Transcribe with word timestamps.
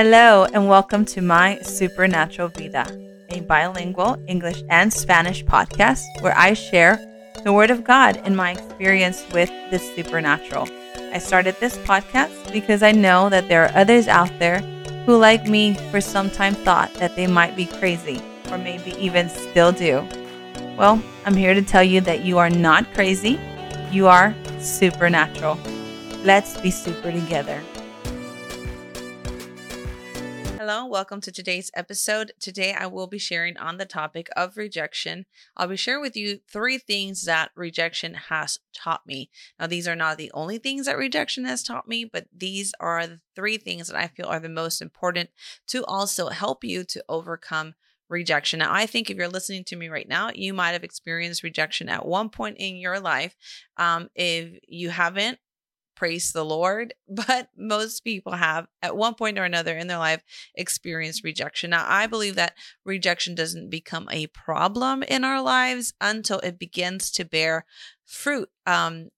Hello, 0.00 0.44
and 0.54 0.68
welcome 0.68 1.04
to 1.06 1.20
My 1.20 1.58
Supernatural 1.58 2.50
Vida, 2.50 2.86
a 3.30 3.40
bilingual 3.40 4.16
English 4.28 4.62
and 4.70 4.92
Spanish 4.92 5.44
podcast 5.44 6.04
where 6.20 6.38
I 6.38 6.52
share 6.54 7.04
the 7.42 7.52
Word 7.52 7.72
of 7.72 7.82
God 7.82 8.16
and 8.18 8.36
my 8.36 8.52
experience 8.52 9.26
with 9.32 9.50
the 9.72 9.80
supernatural. 9.80 10.68
I 11.12 11.18
started 11.18 11.56
this 11.58 11.76
podcast 11.78 12.52
because 12.52 12.84
I 12.84 12.92
know 12.92 13.28
that 13.28 13.48
there 13.48 13.64
are 13.64 13.76
others 13.76 14.06
out 14.06 14.30
there 14.38 14.60
who, 15.04 15.16
like 15.16 15.48
me, 15.48 15.74
for 15.90 16.00
some 16.00 16.30
time 16.30 16.54
thought 16.54 16.94
that 16.94 17.16
they 17.16 17.26
might 17.26 17.56
be 17.56 17.66
crazy, 17.66 18.22
or 18.52 18.58
maybe 18.58 18.92
even 19.04 19.28
still 19.28 19.72
do. 19.72 20.06
Well, 20.76 21.02
I'm 21.26 21.34
here 21.34 21.54
to 21.54 21.62
tell 21.62 21.82
you 21.82 22.00
that 22.02 22.24
you 22.24 22.38
are 22.38 22.50
not 22.50 22.94
crazy, 22.94 23.40
you 23.90 24.06
are 24.06 24.32
supernatural. 24.60 25.58
Let's 26.22 26.56
be 26.60 26.70
super 26.70 27.10
together. 27.10 27.60
Hello, 30.68 30.84
welcome 30.84 31.22
to 31.22 31.32
today's 31.32 31.70
episode. 31.74 32.32
Today 32.38 32.74
I 32.74 32.88
will 32.88 33.06
be 33.06 33.16
sharing 33.16 33.56
on 33.56 33.78
the 33.78 33.86
topic 33.86 34.28
of 34.36 34.58
rejection. 34.58 35.24
I'll 35.56 35.66
be 35.66 35.78
sharing 35.78 36.02
with 36.02 36.14
you 36.14 36.40
three 36.46 36.76
things 36.76 37.24
that 37.24 37.52
rejection 37.56 38.12
has 38.12 38.58
taught 38.74 39.06
me. 39.06 39.30
Now, 39.58 39.66
these 39.66 39.88
are 39.88 39.96
not 39.96 40.18
the 40.18 40.30
only 40.34 40.58
things 40.58 40.84
that 40.84 40.98
rejection 40.98 41.46
has 41.46 41.62
taught 41.62 41.88
me, 41.88 42.04
but 42.04 42.26
these 42.36 42.74
are 42.80 43.06
the 43.06 43.20
three 43.34 43.56
things 43.56 43.88
that 43.88 43.96
I 43.96 44.08
feel 44.08 44.26
are 44.26 44.40
the 44.40 44.50
most 44.50 44.82
important 44.82 45.30
to 45.68 45.86
also 45.86 46.28
help 46.28 46.62
you 46.62 46.84
to 46.84 47.02
overcome 47.08 47.74
rejection. 48.10 48.58
Now, 48.58 48.70
I 48.70 48.84
think 48.84 49.08
if 49.08 49.16
you're 49.16 49.26
listening 49.26 49.64
to 49.64 49.76
me 49.76 49.88
right 49.88 50.06
now, 50.06 50.32
you 50.34 50.52
might 50.52 50.72
have 50.72 50.84
experienced 50.84 51.42
rejection 51.42 51.88
at 51.88 52.04
one 52.04 52.28
point 52.28 52.58
in 52.58 52.76
your 52.76 53.00
life. 53.00 53.34
Um, 53.78 54.10
if 54.14 54.58
you 54.68 54.90
haven't, 54.90 55.38
praise 55.98 56.30
the 56.30 56.44
Lord, 56.44 56.94
but 57.08 57.48
most 57.56 58.04
people 58.04 58.32
have 58.32 58.68
at 58.80 58.96
one 58.96 59.14
point 59.14 59.38
or 59.38 59.44
another 59.44 59.76
in 59.76 59.88
their 59.88 59.98
life 59.98 60.22
experienced 60.54 61.24
rejection. 61.24 61.70
Now, 61.70 61.84
I 61.86 62.06
believe 62.06 62.36
that 62.36 62.54
rejection 62.84 63.34
doesn't 63.34 63.68
become 63.68 64.08
a 64.10 64.28
problem 64.28 65.02
in 65.02 65.24
our 65.24 65.42
lives 65.42 65.92
until 66.00 66.38
it 66.38 66.58
begins 66.58 67.10
to 67.12 67.24
bear 67.24 67.66
fruit, 68.04 68.48
um, 68.64 69.08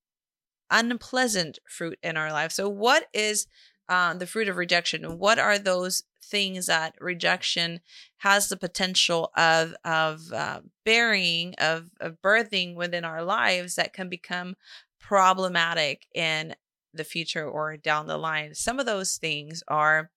unpleasant 0.71 1.59
fruit 1.69 1.99
in 2.03 2.17
our 2.17 2.33
life. 2.33 2.51
So, 2.53 2.69
what 2.69 3.07
is 3.13 3.47
uh, 3.89 4.15
the 4.15 4.27
fruit 4.27 4.49
of 4.49 4.57
rejection? 4.57 5.19
What 5.19 5.39
are 5.39 5.59
those 5.59 6.05
things 6.23 6.67
that 6.67 6.95
rejection 7.01 7.81
has 8.19 8.49
the 8.49 8.57
potential 8.57 9.33
of 9.37 9.75
of 9.85 10.33
uh, 10.33 10.61
bearing 10.85 11.55
of, 11.59 11.91
of 12.01 12.23
birthing 12.23 12.77
within 12.77 13.05
our 13.05 13.23
lives 13.23 13.75
that 13.75 13.93
can 13.93 14.09
become 14.09 14.55
problematic 15.01 16.07
in 16.15 16.55
the 16.93 17.05
future 17.05 17.49
or 17.49 17.77
down 17.77 18.07
the 18.07 18.19
line. 18.19 18.55
Some 18.55 18.79
of 18.79 18.87
those 18.87 19.17
things 19.17 19.63
are 19.69 20.11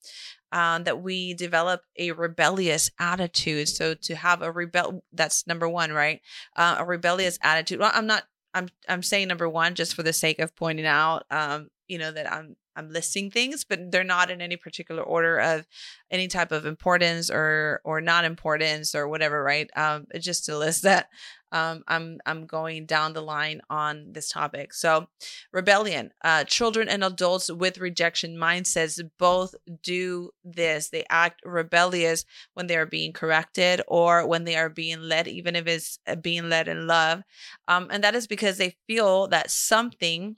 um, 0.52 0.84
that 0.84 1.02
we 1.02 1.34
develop 1.34 1.82
a 1.98 2.12
rebellious 2.12 2.90
attitude. 3.00 3.70
So 3.70 3.94
to 3.96 4.16
have 4.16 4.42
a 4.42 4.52
rebel, 4.52 5.04
that's 5.12 5.48
number 5.48 5.68
one, 5.68 5.92
right? 5.92 6.22
Uh, 6.56 6.78
a 6.80 6.86
rebellious 6.86 7.40
attitude. 7.42 7.80
Well, 7.80 7.92
I'm 7.94 8.08
not. 8.08 8.24
I'm 8.56 8.70
I'm 8.88 9.02
saying 9.02 9.30
number 9.30 9.50
one 9.50 9.74
just 9.74 9.96
for 9.96 10.04
the 10.04 10.14
sake 10.14 10.38
of 10.38 10.56
pointing 10.56 10.86
out, 10.86 11.26
um, 11.32 11.70
you 11.88 11.98
know, 11.98 12.12
that 12.12 12.32
I'm 12.32 12.56
I'm 12.76 12.90
listing 12.92 13.30
things, 13.30 13.64
but 13.64 13.92
they're 13.92 14.04
not 14.04 14.32
in 14.32 14.42
any 14.42 14.58
particular 14.58 15.04
order 15.04 15.38
of 15.38 15.68
any 16.12 16.28
type 16.28 16.52
of 16.52 16.66
importance 16.66 17.30
or 17.30 17.82
or 17.84 18.02
not 18.02 18.26
importance 18.26 18.96
or 18.96 19.08
whatever, 19.08 19.44
right? 19.44 19.70
Um, 19.76 20.06
just 20.20 20.46
to 20.46 20.58
list 20.58 20.84
that 20.84 21.08
um, 21.54 21.84
I'm 21.88 22.20
I'm 22.26 22.46
going 22.48 22.86
down 22.86 23.14
the 23.14 23.22
line 23.22 23.62
on 23.70 24.12
this 24.12 24.30
topic. 24.30 24.74
So, 24.74 25.08
rebellion. 25.54 26.12
Uh, 26.24 26.44
children 26.44 26.90
and 26.90 27.04
adults 27.04 27.52
with 27.52 27.78
rejection 27.78 28.36
mindsets 28.36 29.00
both 29.20 29.56
do 29.84 30.32
this. 30.44 30.90
They 30.90 31.06
act 31.10 31.42
rebellious 31.46 32.26
when 32.56 32.68
they 32.68 32.76
are 32.76 32.88
being 32.88 33.14
corrected 33.14 33.82
or 33.88 34.28
when 34.28 34.44
they 34.44 34.56
are 34.56 34.70
being 34.70 35.02
led, 35.02 35.28
even 35.28 35.56
if 35.56 35.68
it's 35.68 36.00
uh, 36.08 36.16
being 36.16 36.50
led 36.50 36.68
in 36.68 36.88
love. 36.88 37.22
Um, 37.68 37.88
and 37.92 38.04
that 38.04 38.16
is 38.16 38.26
because 38.28 38.58
they 38.58 38.76
feel 38.88 39.28
that 39.28 39.52
something 39.52 40.38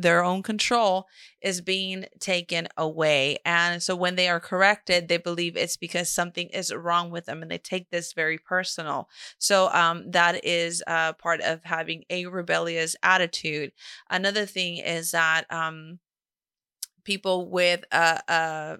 their 0.00 0.24
own 0.24 0.42
control 0.42 1.06
is 1.42 1.60
being 1.60 2.06
taken 2.18 2.68
away. 2.76 3.38
And 3.44 3.82
so 3.82 3.94
when 3.94 4.16
they 4.16 4.28
are 4.28 4.40
corrected, 4.40 5.08
they 5.08 5.18
believe 5.18 5.56
it's 5.56 5.76
because 5.76 6.10
something 6.10 6.48
is 6.48 6.72
wrong 6.72 7.10
with 7.10 7.26
them 7.26 7.42
and 7.42 7.50
they 7.50 7.58
take 7.58 7.90
this 7.90 8.12
very 8.12 8.38
personal. 8.38 9.08
So 9.38 9.68
um, 9.72 10.10
that 10.10 10.44
is 10.44 10.82
uh, 10.86 11.12
part 11.14 11.40
of 11.40 11.64
having 11.64 12.04
a 12.10 12.26
rebellious 12.26 12.96
attitude. 13.02 13.72
Another 14.08 14.46
thing 14.46 14.78
is 14.78 15.10
that 15.10 15.44
um, 15.50 15.98
people 17.04 17.50
with 17.50 17.84
a, 17.92 18.20
a 18.28 18.78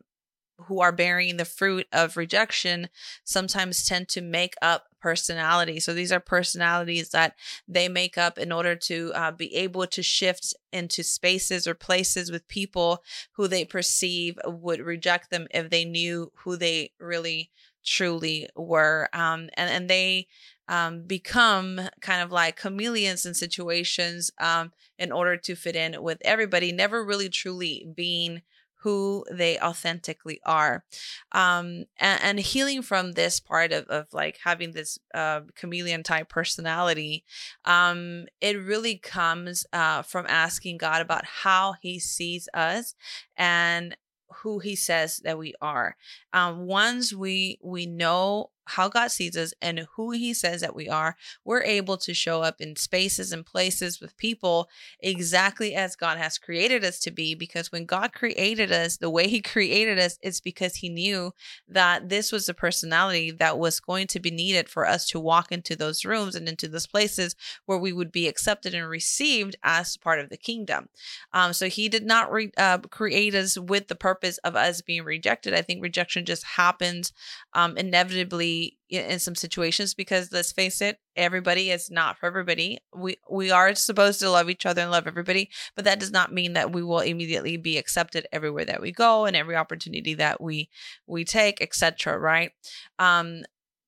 who 0.66 0.80
are 0.80 0.92
bearing 0.92 1.36
the 1.36 1.44
fruit 1.44 1.86
of 1.92 2.16
rejection 2.16 2.88
sometimes 3.25 3.86
tend 3.86 4.09
to 4.09 4.20
make 4.20 4.54
up 4.60 4.90
personality. 5.00 5.81
So 5.81 5.94
these 5.94 6.12
are 6.12 6.21
personalities 6.21 7.11
that 7.11 7.34
they 7.66 7.88
make 7.88 8.19
up 8.19 8.38
in 8.38 8.53
order 8.53 8.77
to 8.77 9.12
uh, 9.15 9.31
be 9.33 9.55
able 9.55 9.87
to 9.87 10.03
shift 10.03 10.55
into 10.72 11.03
spaces 11.03 11.66
or 11.66 11.75
places 11.75 12.31
with 12.31 12.49
people 12.49 13.03
who 13.33 13.49
they 13.49 13.65
perceive 13.65 14.39
would 14.44 14.81
reject 14.81 15.31
them 15.31 15.47
if 15.50 15.71
they 15.71 15.84
knew 15.84 16.31
who 16.44 16.56
they 16.56 16.93
really 17.00 17.50
truly 17.84 18.49
were. 18.55 19.09
Um, 19.12 19.49
and, 19.55 19.71
and 19.71 19.91
they 19.91 20.27
um, 20.69 21.03
become 21.03 21.81
kind 22.00 22.22
of 22.22 22.31
like 22.31 22.60
chameleons 22.60 23.27
in 23.27 23.34
situations 23.34 24.31
um, 24.39 24.72
in 24.99 25.10
order 25.10 25.37
to 25.37 25.56
fit 25.56 25.75
in 25.75 26.00
with 26.03 26.19
everybody, 26.25 26.71
never 26.71 27.05
really 27.05 27.28
truly 27.28 27.89
being 27.94 28.43
who 28.82 29.24
they 29.30 29.58
authentically 29.58 30.41
are 30.44 30.84
um 31.32 31.84
and, 31.98 32.22
and, 32.22 32.41
healing 32.41 32.82
from 32.82 33.12
this 33.12 33.41
part 33.41 33.72
of, 33.72 33.84
of 33.86 34.06
like 34.12 34.38
having 34.44 34.72
this 34.72 34.98
uh, 35.14 35.41
chameleon 35.54 36.02
type 36.02 36.28
personality 36.28 37.24
um 37.64 38.26
it 38.41 38.58
really 38.58 38.96
comes 38.96 39.66
uh 39.72 40.02
from 40.02 40.26
asking 40.28 40.78
god 40.78 41.02
about 41.02 41.24
how 41.24 41.74
he 41.80 41.98
sees 41.98 42.48
us 42.54 42.94
and 43.36 43.96
who 44.42 44.58
he 44.58 44.76
says 44.76 45.18
that 45.18 45.38
we 45.38 45.54
are. 45.60 45.97
Um, 46.32 46.66
once 46.66 47.12
we 47.12 47.58
we 47.62 47.86
know 47.86 48.50
how 48.70 48.88
God 48.88 49.10
sees 49.10 49.36
us 49.36 49.53
and 49.60 49.86
who 49.97 50.12
he 50.12 50.32
says 50.34 50.60
that 50.60 50.75
we 50.75 50.88
are, 50.88 51.16
we're 51.44 51.62
able 51.62 51.97
to 51.98 52.14
show 52.14 52.42
up 52.42 52.60
in 52.60 52.76
spaces 52.76 53.32
and 53.32 53.44
places 53.44 54.00
with 54.00 54.16
people 54.16 54.69
exactly 55.00 55.75
as 55.75 55.97
God 55.97 56.19
has 56.19 56.38
created 56.38 56.84
us 56.84 56.98
to 57.00 57.10
be. 57.10 57.34
Because 57.34 57.72
when 57.72 57.84
God 57.84 58.12
created 58.12 58.72
us, 58.72 58.97
the 58.97 59.10
way 59.10 59.28
he 59.28 59.41
created 59.42 59.98
us, 59.98 60.19
it's 60.22 60.41
because 60.41 60.76
he 60.76 60.88
knew 60.88 61.32
that 61.69 62.09
this 62.09 62.32
was 62.32 62.47
the 62.47 62.54
personality 62.54 63.30
that 63.30 63.59
was 63.59 63.80
going 63.80 64.06
to 64.09 64.20
be 64.20 64.30
needed 64.30 64.69
for 64.69 64.86
us 64.86 65.06
to 65.09 65.20
walk 65.20 65.53
into 65.53 65.76
those 65.76 66.04
rooms 66.04 66.34
and 66.34 66.48
into 66.48 66.69
those 66.69 66.86
places 66.86 67.34
where 67.66 67.78
we 67.78 67.92
would 67.92 68.12
be 68.12 68.28
accepted 68.28 68.75
and 68.75 68.88
received 68.88 69.56
as 69.62 69.97
part 69.97 70.20
of 70.20 70.30
the 70.30 70.36
kingdom. 70.36 70.88
Um, 71.32 71.53
so 71.53 71.69
he 71.69 71.88
did 71.88 72.04
not 72.04 72.32
re- 72.32 72.53
uh, 72.56 72.78
create 72.78 73.34
us 73.34 73.59
with 73.59 73.88
the 73.88 73.94
purpose 73.94 74.38
of 74.38 74.56
us 74.56 74.80
being 74.80 75.04
rejected. 75.04 75.54
I 75.54 75.62
think 75.62 75.82
rejection 75.82 76.25
just 76.25 76.44
happens 76.44 77.12
um, 77.54 77.76
inevitably 77.76 78.59
in 78.88 79.19
some 79.19 79.34
situations 79.34 79.94
because 79.94 80.32
let's 80.32 80.53
face 80.53 80.81
it 80.81 80.98
everybody 81.16 81.71
is 81.71 81.91
not 81.91 82.19
for 82.19 82.26
everybody. 82.26 82.78
We 82.94 83.16
we 83.31 83.50
are 83.50 83.75
supposed 83.75 84.21
to 84.21 84.31
love 84.31 84.48
each 84.48 84.66
other 84.66 84.82
and 84.82 84.91
love 84.91 85.06
everybody 85.06 85.50
but 85.76 85.84
that 85.84 86.00
does 86.00 86.10
not 86.10 86.32
mean 86.32 86.54
that 86.54 86.72
we 86.72 86.82
will 86.82 87.00
immediately 87.00 87.56
be 87.56 87.78
accepted 87.78 88.26
everywhere 88.32 88.65
that 88.65 88.81
we 88.81 88.93
go 88.93 89.26
and 89.26 89.37
every 89.37 89.56
opportunity 89.56 90.15
that 90.15 90.41
we 90.41 90.69
we 91.06 91.25
take 91.25 91.60
etc 91.60 92.19
right? 92.19 92.53
Um 92.98 93.43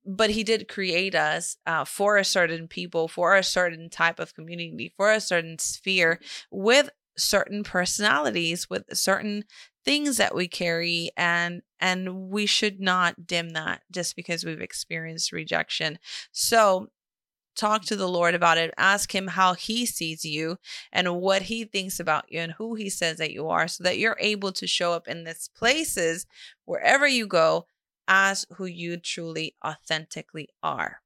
but 0.04 0.30
he 0.30 0.42
did 0.42 0.68
create 0.68 1.14
us 1.14 1.56
uh, 1.64 1.84
for 1.84 2.16
a 2.16 2.24
certain 2.24 2.66
people 2.68 3.08
for 3.08 3.36
a 3.36 3.44
certain 3.44 3.88
type 3.88 4.18
of 4.18 4.34
community 4.34 4.92
for 4.96 5.10
a 5.12 5.20
certain 5.20 5.58
sphere 5.58 6.20
with 6.50 6.90
certain 7.16 7.62
personalities 7.62 8.68
with 8.68 8.84
certain 8.92 9.44
things 9.84 10.16
that 10.16 10.34
we 10.34 10.48
carry 10.48 11.10
and 11.16 11.62
and 11.80 12.30
we 12.30 12.46
should 12.46 12.80
not 12.80 13.26
dim 13.26 13.50
that 13.50 13.82
just 13.90 14.14
because 14.16 14.44
we've 14.44 14.60
experienced 14.60 15.32
rejection. 15.32 15.98
So 16.30 16.88
talk 17.56 17.84
to 17.84 17.96
the 17.96 18.08
lord 18.08 18.34
about 18.34 18.58
it. 18.58 18.72
Ask 18.76 19.14
him 19.14 19.28
how 19.28 19.54
he 19.54 19.84
sees 19.84 20.24
you 20.24 20.58
and 20.92 21.16
what 21.20 21.42
he 21.42 21.64
thinks 21.64 22.00
about 22.00 22.24
you 22.30 22.40
and 22.40 22.52
who 22.52 22.74
he 22.74 22.88
says 22.88 23.18
that 23.18 23.32
you 23.32 23.48
are 23.48 23.68
so 23.68 23.84
that 23.84 23.98
you're 23.98 24.16
able 24.20 24.52
to 24.52 24.66
show 24.66 24.92
up 24.92 25.08
in 25.08 25.24
these 25.24 25.50
places 25.54 26.26
wherever 26.64 27.06
you 27.06 27.26
go 27.26 27.66
as 28.08 28.46
who 28.56 28.66
you 28.66 28.96
truly 28.96 29.54
authentically 29.64 30.48
are. 30.62 31.00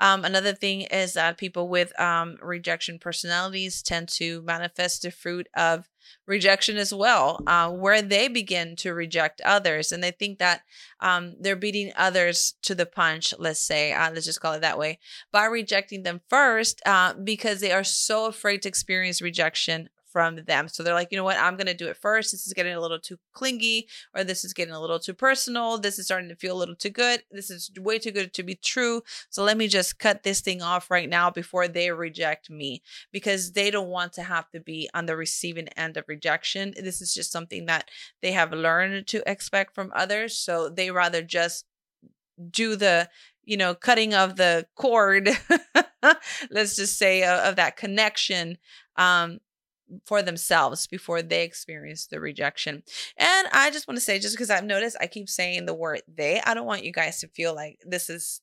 Um, 0.00 0.24
another 0.24 0.52
thing 0.52 0.82
is 0.82 1.12
that 1.12 1.38
people 1.38 1.68
with 1.68 1.98
um, 2.00 2.36
rejection 2.42 2.98
personalities 2.98 3.82
tend 3.82 4.08
to 4.10 4.42
manifest 4.42 5.02
the 5.02 5.10
fruit 5.10 5.48
of 5.54 5.88
rejection 6.26 6.76
as 6.76 6.92
well, 6.92 7.40
uh, 7.46 7.70
where 7.70 8.02
they 8.02 8.28
begin 8.28 8.76
to 8.76 8.94
reject 8.94 9.40
others. 9.42 9.92
And 9.92 10.02
they 10.02 10.10
think 10.10 10.38
that 10.38 10.62
um, 11.00 11.34
they're 11.40 11.56
beating 11.56 11.92
others 11.96 12.54
to 12.62 12.74
the 12.74 12.86
punch, 12.86 13.34
let's 13.38 13.60
say, 13.60 13.92
uh, 13.92 14.10
let's 14.12 14.26
just 14.26 14.40
call 14.40 14.54
it 14.54 14.60
that 14.60 14.78
way, 14.78 14.98
by 15.32 15.44
rejecting 15.44 16.02
them 16.02 16.20
first 16.28 16.80
uh, 16.86 17.14
because 17.14 17.60
they 17.60 17.72
are 17.72 17.84
so 17.84 18.26
afraid 18.26 18.62
to 18.62 18.68
experience 18.68 19.20
rejection 19.20 19.88
from 20.14 20.36
them. 20.46 20.68
So 20.68 20.84
they're 20.84 20.94
like, 20.94 21.08
you 21.10 21.18
know 21.18 21.24
what, 21.24 21.36
I'm 21.36 21.56
gonna 21.56 21.74
do 21.74 21.88
it 21.88 21.96
first. 21.96 22.30
This 22.30 22.46
is 22.46 22.52
getting 22.52 22.72
a 22.72 22.80
little 22.80 23.00
too 23.00 23.18
clingy, 23.32 23.88
or 24.14 24.22
this 24.22 24.44
is 24.44 24.52
getting 24.52 24.72
a 24.72 24.80
little 24.80 25.00
too 25.00 25.12
personal. 25.12 25.76
This 25.76 25.98
is 25.98 26.04
starting 26.06 26.28
to 26.28 26.36
feel 26.36 26.56
a 26.56 26.60
little 26.60 26.76
too 26.76 26.90
good. 26.90 27.24
This 27.32 27.50
is 27.50 27.72
way 27.76 27.98
too 27.98 28.12
good 28.12 28.32
to 28.32 28.44
be 28.44 28.54
true. 28.54 29.02
So 29.28 29.42
let 29.42 29.56
me 29.56 29.66
just 29.66 29.98
cut 29.98 30.22
this 30.22 30.40
thing 30.40 30.62
off 30.62 30.88
right 30.88 31.08
now 31.08 31.30
before 31.30 31.66
they 31.66 31.90
reject 31.90 32.48
me 32.48 32.80
because 33.10 33.52
they 33.52 33.72
don't 33.72 33.88
want 33.88 34.12
to 34.12 34.22
have 34.22 34.48
to 34.50 34.60
be 34.60 34.88
on 34.94 35.06
the 35.06 35.16
receiving 35.16 35.66
end 35.76 35.96
of 35.96 36.04
rejection. 36.06 36.74
This 36.80 37.02
is 37.02 37.12
just 37.12 37.32
something 37.32 37.66
that 37.66 37.90
they 38.22 38.30
have 38.30 38.52
learned 38.52 39.08
to 39.08 39.28
expect 39.28 39.74
from 39.74 39.90
others. 39.96 40.38
So 40.38 40.68
they 40.68 40.92
rather 40.92 41.22
just 41.22 41.66
do 42.50 42.76
the 42.76 43.08
you 43.44 43.56
know 43.56 43.74
cutting 43.74 44.14
of 44.14 44.36
the 44.36 44.66
cord 44.74 45.28
let's 46.50 46.76
just 46.76 46.98
say 46.98 47.22
of, 47.22 47.38
of 47.40 47.56
that 47.56 47.76
connection 47.76 48.58
um 48.96 49.38
for 50.04 50.22
themselves 50.22 50.86
before 50.86 51.22
they 51.22 51.44
experience 51.44 52.06
the 52.06 52.20
rejection. 52.20 52.82
And 53.16 53.48
I 53.52 53.70
just 53.70 53.88
want 53.88 53.96
to 53.96 54.04
say, 54.04 54.18
just 54.18 54.34
because 54.34 54.50
I've 54.50 54.64
noticed 54.64 54.96
I 55.00 55.06
keep 55.06 55.28
saying 55.28 55.66
the 55.66 55.74
word 55.74 56.02
they, 56.08 56.40
I 56.40 56.54
don't 56.54 56.66
want 56.66 56.84
you 56.84 56.92
guys 56.92 57.20
to 57.20 57.28
feel 57.28 57.54
like 57.54 57.80
this 57.84 58.10
is 58.10 58.40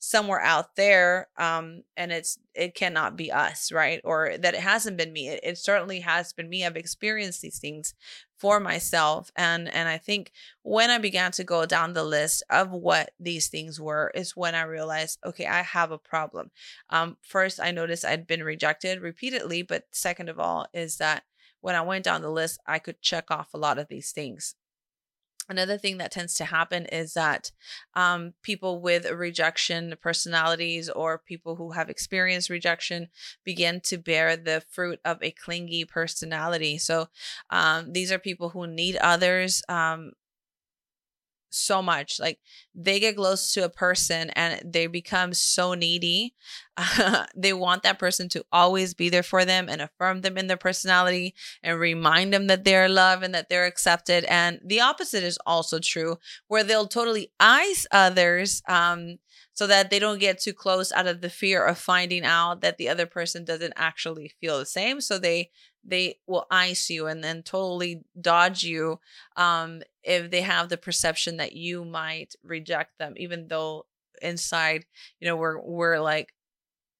somewhere 0.00 0.40
out 0.40 0.76
there 0.76 1.28
um 1.36 1.82
and 1.96 2.12
it's 2.12 2.38
it 2.54 2.74
cannot 2.74 3.16
be 3.16 3.30
us 3.32 3.72
right? 3.72 4.00
Or 4.04 4.36
that 4.38 4.54
it 4.54 4.60
hasn't 4.60 4.96
been 4.96 5.12
me. 5.12 5.28
It, 5.28 5.40
it 5.42 5.58
certainly 5.58 6.00
has 6.00 6.32
been 6.32 6.48
me. 6.48 6.64
I've 6.64 6.76
experienced 6.76 7.42
these 7.42 7.58
things 7.58 7.94
for 8.38 8.60
myself 8.60 9.30
and 9.36 9.68
and 9.74 9.88
i 9.88 9.98
think 9.98 10.30
when 10.62 10.90
i 10.90 10.98
began 10.98 11.32
to 11.32 11.42
go 11.42 11.66
down 11.66 11.92
the 11.92 12.04
list 12.04 12.42
of 12.50 12.70
what 12.70 13.10
these 13.18 13.48
things 13.48 13.80
were 13.80 14.12
is 14.14 14.36
when 14.36 14.54
i 14.54 14.62
realized 14.62 15.18
okay 15.26 15.46
i 15.46 15.62
have 15.62 15.90
a 15.90 15.98
problem. 15.98 16.50
Um 16.90 17.16
first 17.20 17.58
i 17.60 17.70
noticed 17.70 18.04
i'd 18.04 18.26
been 18.26 18.44
rejected 18.44 19.00
repeatedly 19.00 19.62
but 19.62 19.84
second 19.90 20.28
of 20.28 20.38
all 20.38 20.66
is 20.72 20.98
that 20.98 21.24
when 21.60 21.74
i 21.74 21.80
went 21.82 22.04
down 22.04 22.22
the 22.22 22.30
list 22.30 22.60
i 22.66 22.78
could 22.78 23.02
check 23.02 23.30
off 23.30 23.48
a 23.52 23.58
lot 23.58 23.78
of 23.78 23.88
these 23.88 24.12
things 24.12 24.54
Another 25.48 25.78
thing 25.78 25.98
that 25.98 26.12
tends 26.12 26.34
to 26.34 26.44
happen 26.44 26.86
is 26.86 27.14
that 27.14 27.52
um, 27.94 28.34
people 28.42 28.80
with 28.80 29.10
rejection 29.10 29.94
personalities 30.00 30.88
or 30.90 31.18
people 31.18 31.56
who 31.56 31.72
have 31.72 31.88
experienced 31.88 32.50
rejection 32.50 33.08
begin 33.44 33.80
to 33.80 33.96
bear 33.96 34.36
the 34.36 34.62
fruit 34.70 35.00
of 35.04 35.18
a 35.22 35.30
clingy 35.30 35.84
personality. 35.84 36.78
So 36.78 37.08
um, 37.50 37.92
these 37.92 38.12
are 38.12 38.18
people 38.18 38.50
who 38.50 38.66
need 38.66 38.96
others. 38.96 39.62
Um, 39.68 40.12
so 41.50 41.82
much. 41.82 42.18
Like 42.20 42.38
they 42.74 43.00
get 43.00 43.16
close 43.16 43.52
to 43.52 43.64
a 43.64 43.68
person 43.70 44.30
and 44.30 44.60
they 44.64 44.86
become 44.86 45.34
so 45.34 45.74
needy. 45.74 46.34
They 47.36 47.52
want 47.52 47.82
that 47.82 47.98
person 47.98 48.28
to 48.30 48.44
always 48.52 48.94
be 48.94 49.08
there 49.08 49.22
for 49.22 49.44
them 49.44 49.68
and 49.68 49.80
affirm 49.80 50.20
them 50.22 50.36
in 50.36 50.46
their 50.46 50.56
personality 50.56 51.34
and 51.62 51.78
remind 51.78 52.32
them 52.32 52.46
that 52.48 52.64
they're 52.64 52.88
loved 52.88 53.24
and 53.24 53.34
that 53.34 53.48
they're 53.48 53.66
accepted. 53.66 54.24
And 54.24 54.60
the 54.64 54.80
opposite 54.80 55.24
is 55.24 55.38
also 55.46 55.78
true, 55.78 56.18
where 56.48 56.64
they'll 56.64 56.86
totally 56.86 57.32
ice 57.40 57.86
others. 57.90 58.62
Um, 58.68 59.18
so 59.54 59.66
that 59.66 59.90
they 59.90 59.98
don't 59.98 60.20
get 60.20 60.38
too 60.40 60.52
close 60.52 60.92
out 60.92 61.08
of 61.08 61.20
the 61.20 61.28
fear 61.28 61.64
of 61.64 61.76
finding 61.78 62.24
out 62.24 62.60
that 62.60 62.78
the 62.78 62.88
other 62.88 63.06
person 63.06 63.44
doesn't 63.44 63.72
actually 63.74 64.32
feel 64.40 64.56
the 64.56 64.64
same. 64.64 65.00
So 65.00 65.18
they 65.18 65.50
they 65.84 66.18
will 66.26 66.46
ice 66.50 66.90
you 66.90 67.06
and 67.06 67.24
then 67.24 67.42
totally 67.42 68.02
dodge 68.20 68.62
you 68.62 69.00
um, 69.36 69.82
if 70.08 70.30
they 70.30 70.40
have 70.40 70.70
the 70.70 70.78
perception 70.78 71.36
that 71.36 71.52
you 71.52 71.84
might 71.84 72.34
reject 72.42 72.98
them, 72.98 73.14
even 73.16 73.48
though 73.48 73.86
inside, 74.22 74.84
you 75.20 75.28
know, 75.28 75.36
we're 75.36 75.60
we're 75.60 76.00
like 76.00 76.32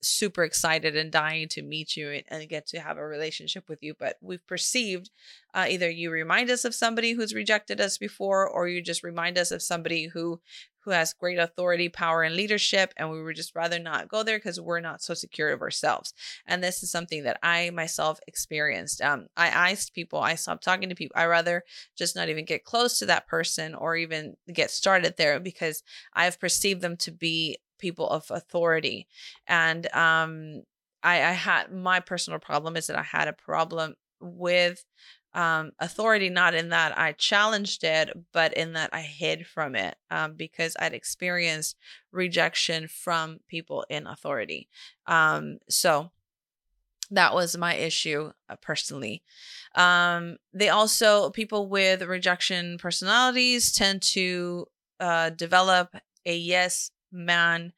super 0.00 0.44
excited 0.44 0.96
and 0.96 1.10
dying 1.10 1.48
to 1.48 1.62
meet 1.62 1.96
you 1.96 2.10
and, 2.10 2.22
and 2.28 2.48
get 2.48 2.66
to 2.68 2.80
have 2.80 2.96
a 2.96 3.06
relationship 3.06 3.68
with 3.68 3.82
you. 3.82 3.94
But 3.98 4.16
we've 4.20 4.46
perceived 4.46 5.10
uh, 5.54 5.66
either 5.68 5.90
you 5.90 6.10
remind 6.10 6.50
us 6.50 6.64
of 6.64 6.74
somebody 6.74 7.12
who's 7.12 7.34
rejected 7.34 7.80
us 7.80 7.98
before, 7.98 8.48
or 8.48 8.68
you 8.68 8.82
just 8.82 9.02
remind 9.02 9.38
us 9.38 9.50
of 9.50 9.62
somebody 9.62 10.06
who 10.06 10.40
who 10.88 10.92
has 10.92 11.12
great 11.12 11.38
authority, 11.38 11.90
power, 11.90 12.22
and 12.22 12.34
leadership, 12.34 12.94
and 12.96 13.10
we 13.10 13.22
would 13.22 13.36
just 13.36 13.54
rather 13.54 13.78
not 13.78 14.08
go 14.08 14.22
there 14.22 14.38
because 14.38 14.58
we're 14.58 14.80
not 14.80 15.02
so 15.02 15.12
secure 15.12 15.50
of 15.50 15.60
ourselves. 15.60 16.14
And 16.46 16.64
this 16.64 16.82
is 16.82 16.90
something 16.90 17.24
that 17.24 17.38
I 17.42 17.68
myself 17.70 18.20
experienced. 18.26 19.02
Um, 19.02 19.26
I 19.36 19.70
iced 19.70 19.92
people. 19.92 20.18
I 20.18 20.34
stopped 20.36 20.64
talking 20.64 20.88
to 20.88 20.94
people. 20.94 21.14
I 21.14 21.26
rather 21.26 21.64
just 21.94 22.16
not 22.16 22.30
even 22.30 22.46
get 22.46 22.64
close 22.64 22.98
to 22.98 23.06
that 23.06 23.26
person 23.26 23.74
or 23.74 23.96
even 23.96 24.36
get 24.50 24.70
started 24.70 25.16
there 25.18 25.38
because 25.38 25.82
I've 26.14 26.40
perceived 26.40 26.80
them 26.80 26.96
to 26.98 27.10
be 27.10 27.58
people 27.78 28.08
of 28.08 28.30
authority. 28.30 29.06
And 29.46 29.86
um, 29.94 30.62
I, 31.02 31.16
I 31.16 31.32
had 31.32 31.72
my 31.72 32.00
personal 32.00 32.38
problem 32.38 32.76
is 32.76 32.86
that 32.88 32.98
I 32.98 33.02
had 33.02 33.28
a 33.28 33.32
problem 33.32 33.94
with 34.20 34.84
um, 35.34 35.72
authority, 35.78 36.30
not 36.30 36.54
in 36.54 36.70
that 36.70 36.98
I 36.98 37.12
challenged 37.12 37.84
it, 37.84 38.10
but 38.32 38.54
in 38.54 38.72
that 38.72 38.90
I 38.92 39.02
hid 39.02 39.46
from 39.46 39.74
it 39.74 39.96
um, 40.10 40.34
because 40.34 40.74
I'd 40.80 40.94
experienced 40.94 41.76
rejection 42.12 42.88
from 42.88 43.40
people 43.46 43.84
in 43.88 44.06
authority. 44.06 44.68
Um, 45.06 45.58
so 45.68 46.10
that 47.10 47.34
was 47.34 47.56
my 47.56 47.74
issue 47.74 48.32
uh, 48.48 48.56
personally. 48.60 49.22
Um, 49.74 50.38
they 50.52 50.70
also, 50.70 51.30
people 51.30 51.68
with 51.68 52.02
rejection 52.02 52.78
personalities 52.78 53.72
tend 53.72 54.02
to 54.02 54.66
uh, 55.00 55.30
develop 55.30 55.94
a 56.26 56.36
yes 56.36 56.90
man 57.10 57.72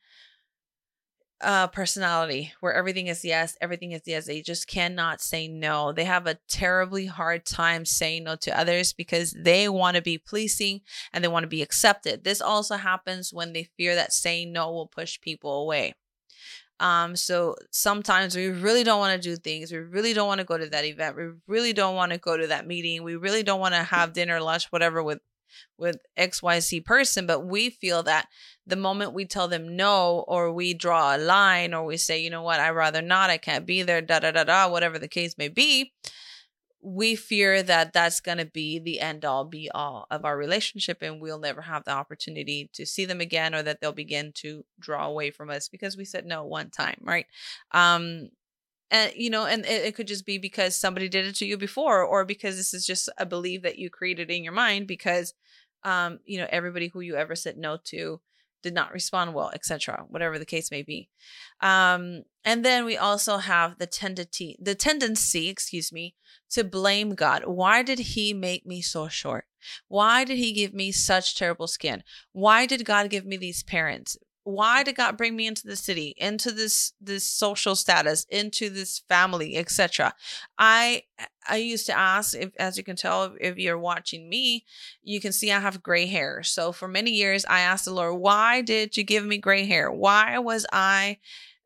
uh 1.43 1.67
personality 1.69 2.53
where 2.61 2.75
everything 2.75 3.07
is 3.07 3.25
yes 3.25 3.57
everything 3.63 3.93
is 3.93 4.03
yes. 4.05 4.27
They 4.27 4.43
just 4.43 4.67
cannot 4.67 5.21
say 5.23 5.49
no. 5.49 5.93
They 5.93 6.05
have 6.05 6.27
a 6.27 6.39
terribly 6.49 7.07
hard 7.07 7.47
time 7.47 7.85
saying 7.87 8.25
no 8.25 8.37
to 8.37 8.59
others 8.59 8.93
because 8.93 9.33
they 9.33 9.69
want 9.69 9.97
to 9.97 10.03
be 10.03 10.19
pleasing 10.19 10.83
and 11.13 11.25
they 11.25 11.29
want 11.29 11.45
to 11.45 11.49
be 11.49 11.63
accepted. 11.63 12.25
This 12.25 12.41
also 12.43 12.77
happens 12.77 13.33
when 13.33 13.53
they 13.53 13.71
fear 13.77 13.95
that 13.95 14.13
saying 14.13 14.53
no 14.53 14.71
will 14.71 14.87
push 14.87 15.21
people 15.21 15.63
away. 15.63 15.95
Um 16.79 17.17
so 17.17 17.57
sometimes 17.71 18.37
we 18.37 18.49
really 18.49 18.85
don't 18.85 19.01
want 19.01 19.21
to 19.21 19.29
do 19.29 19.37
things. 19.37 19.73
We 19.73 19.79
really 19.79 20.13
don't 20.13 20.29
want 20.29 20.41
to 20.41 20.47
go 20.47 20.59
to 20.59 20.67
that 20.67 20.85
event. 20.85 21.17
We 21.17 21.31
really 21.47 21.73
don't 21.73 21.95
want 21.95 22.13
to 22.13 22.19
go 22.19 22.37
to 22.37 22.49
that 22.49 22.67
meeting. 22.67 23.03
We 23.03 23.17
really 23.17 23.43
don't 23.43 23.61
want 23.61 23.75
to 23.75 23.83
have 23.83 24.13
dinner 24.13 24.41
lunch 24.43 24.67
whatever 24.67 25.03
with 25.03 25.21
with 25.79 25.97
xyz 26.19 26.85
person 26.85 27.27
but 27.27 27.41
we 27.41 27.71
feel 27.71 28.03
that 28.05 28.29
the 28.71 28.77
moment 28.77 29.13
we 29.13 29.25
tell 29.25 29.49
them 29.49 29.77
no 29.77 30.25
or 30.27 30.53
we 30.53 30.75
draw 30.75 31.17
a 31.17 31.19
line 31.19 31.75
or 31.75 31.85
we 31.85 31.97
say 31.97 32.21
you 32.21 32.31
know 32.31 32.43
what? 32.43 32.61
I 32.61 32.71
rather 32.71 33.03
not. 33.03 33.31
I 33.31 33.39
can't 33.39 33.67
be 33.67 33.83
there 33.83 34.01
da 34.01 34.21
da 34.21 34.31
da 34.31 34.45
da 34.45 34.69
whatever 34.69 34.99
the 34.99 35.09
case 35.09 35.37
may 35.37 35.49
be 35.49 35.93
we 36.83 37.15
fear 37.15 37.63
that 37.63 37.93
that's 37.93 38.21
going 38.21 38.39
to 38.39 38.47
be 38.47 38.79
the 38.79 39.01
end 39.01 39.25
all 39.25 39.45
be 39.45 39.71
all 39.75 40.07
of 40.11 40.25
our 40.25 40.37
relationship 40.37 41.03
and 41.03 41.21
we'll 41.21 41.39
never 41.39 41.63
have 41.63 41.85
the 41.85 41.91
opportunity 41.91 42.71
to 42.73 42.87
see 42.87 43.05
them 43.05 43.21
again 43.21 43.55
or 43.55 43.63
that 43.63 43.81
they'll 43.81 43.93
begin 43.93 44.33
to 44.33 44.65
draw 44.79 45.07
away 45.07 45.31
from 45.31 45.51
us 45.51 45.69
because 45.69 45.97
we 45.97 46.05
said 46.05 46.25
no 46.25 46.45
one 46.45 46.71
time 46.71 46.99
right? 47.03 47.27
Um 47.73 48.31
and 48.91 49.13
you 49.15 49.29
know 49.29 49.45
and 49.45 49.65
it, 49.67 49.85
it, 49.85 49.95
could 49.95 50.09
just 50.09 50.25
be 50.25 50.39
because 50.39 50.75
somebody 50.75 51.09
did 51.09 51.27
it 51.27 51.35
to 51.37 51.47
you 51.47 51.59
before 51.59 52.03
or 52.03 52.25
because 52.25 52.57
this 52.57 52.73
is 52.73 52.87
just 52.87 53.09
a 53.19 53.27
belief 53.27 53.63
that 53.63 53.79
you 53.79 53.91
created 53.91 54.31
in 54.31 54.43
your 54.43 54.53
mind 54.53 54.87
because 54.87 55.35
um 55.85 56.19
you 56.25 56.39
know 56.39 56.47
everybody 56.51 56.89
who 56.89 57.01
you 57.01 57.15
ever 57.15 57.35
said 57.37 57.59
no 57.59 57.77
to 57.85 58.21
did 58.63 58.75
not 58.75 58.93
respond 58.93 59.35
well 59.35 59.51
etc 59.55 60.05
whatever 60.09 60.39
the 60.39 60.47
case 60.47 60.71
may 60.71 60.83
be. 60.83 61.09
Um 61.61 62.23
and 62.45 62.65
then 62.65 62.85
we 62.85 62.97
also 62.97 63.39
have 63.39 63.79
the 63.79 63.87
tendency 63.87 64.57
the 64.61 64.75
tendency 64.75 65.49
excuse 65.49 65.93
me 65.93 66.15
to 66.51 66.65
blame 66.65 67.15
god. 67.15 67.43
Why 67.47 67.83
did 67.83 67.99
he 67.99 68.33
make 68.33 68.67
me 68.67 68.81
so 68.81 69.09
short? 69.09 69.45
Why 69.89 70.25
did 70.25 70.39
he 70.39 70.53
give 70.53 70.73
me 70.75 70.91
such 70.93 71.37
terrible 71.37 71.67
skin? 71.67 72.03
Why 72.33 72.67
did 72.67 72.85
god 72.85 73.11
give 73.11 73.27
me 73.27 73.37
these 73.37 73.63
parents 73.63 74.17
why 74.51 74.83
did 74.83 74.97
god 74.97 75.17
bring 75.17 75.37
me 75.37 75.47
into 75.47 75.67
the 75.67 75.77
city 75.77 76.15
into 76.17 76.51
this 76.51 76.93
this 77.01 77.25
social 77.25 77.75
status 77.75 78.27
into 78.31 78.69
this 78.69 79.01
family 79.09 79.57
etc 79.57 80.13
i 80.59 81.03
i 81.49 81.57
used 81.57 81.87
to 81.87 81.97
ask 81.97 82.37
if 82.37 82.51
as 82.59 82.77
you 82.77 82.85
can 82.85 82.97
tell 82.97 83.35
if 83.41 83.57
you're 83.57 83.79
watching 83.79 84.29
me 84.29 84.65
you 85.03 85.21
can 85.21 85.33
see 85.33 85.51
i 85.51 85.59
have 85.61 85.83
gray 85.83 86.07
hair. 86.07 86.43
So 86.43 86.73
for 86.73 86.89
many 86.89 87.11
years 87.11 87.45
i 87.47 87.61
asked 87.61 87.85
the 87.85 87.95
lord 87.95 88.21
why 88.21 88.63
did 88.63 88.97
you 88.97 89.05
give 89.05 89.25
me 89.25 89.39
gray 89.39 89.67
hair? 89.67 89.91
Why 89.91 90.39
was 90.39 90.67
i 90.73 91.19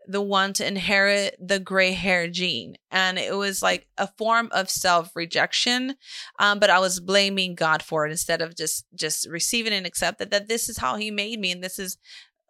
the 0.07 0.21
one 0.21 0.53
to 0.53 0.67
inherit 0.67 1.35
the 1.41 1.59
gray 1.59 1.93
hair 1.93 2.29
gene? 2.29 2.77
And 2.91 3.19
it 3.19 3.35
was 3.35 3.63
like 3.63 3.87
a 3.97 4.07
form 4.07 4.49
of 4.53 4.69
self 4.71 5.15
rejection 5.17 5.97
um, 6.39 6.59
but 6.59 6.71
i 6.71 6.79
was 6.79 7.01
blaming 7.01 7.55
god 7.55 7.83
for 7.83 8.07
it 8.07 8.11
instead 8.11 8.43
of 8.43 8.57
just 8.57 8.87
just 8.95 9.29
receiving 9.29 9.73
and 9.73 9.87
accepting 9.87 10.29
that 10.31 10.49
this 10.49 10.69
is 10.69 10.79
how 10.79 10.97
he 10.97 11.11
made 11.11 11.41
me 11.41 11.53
and 11.53 11.63
this 11.63 11.79
is 11.79 11.99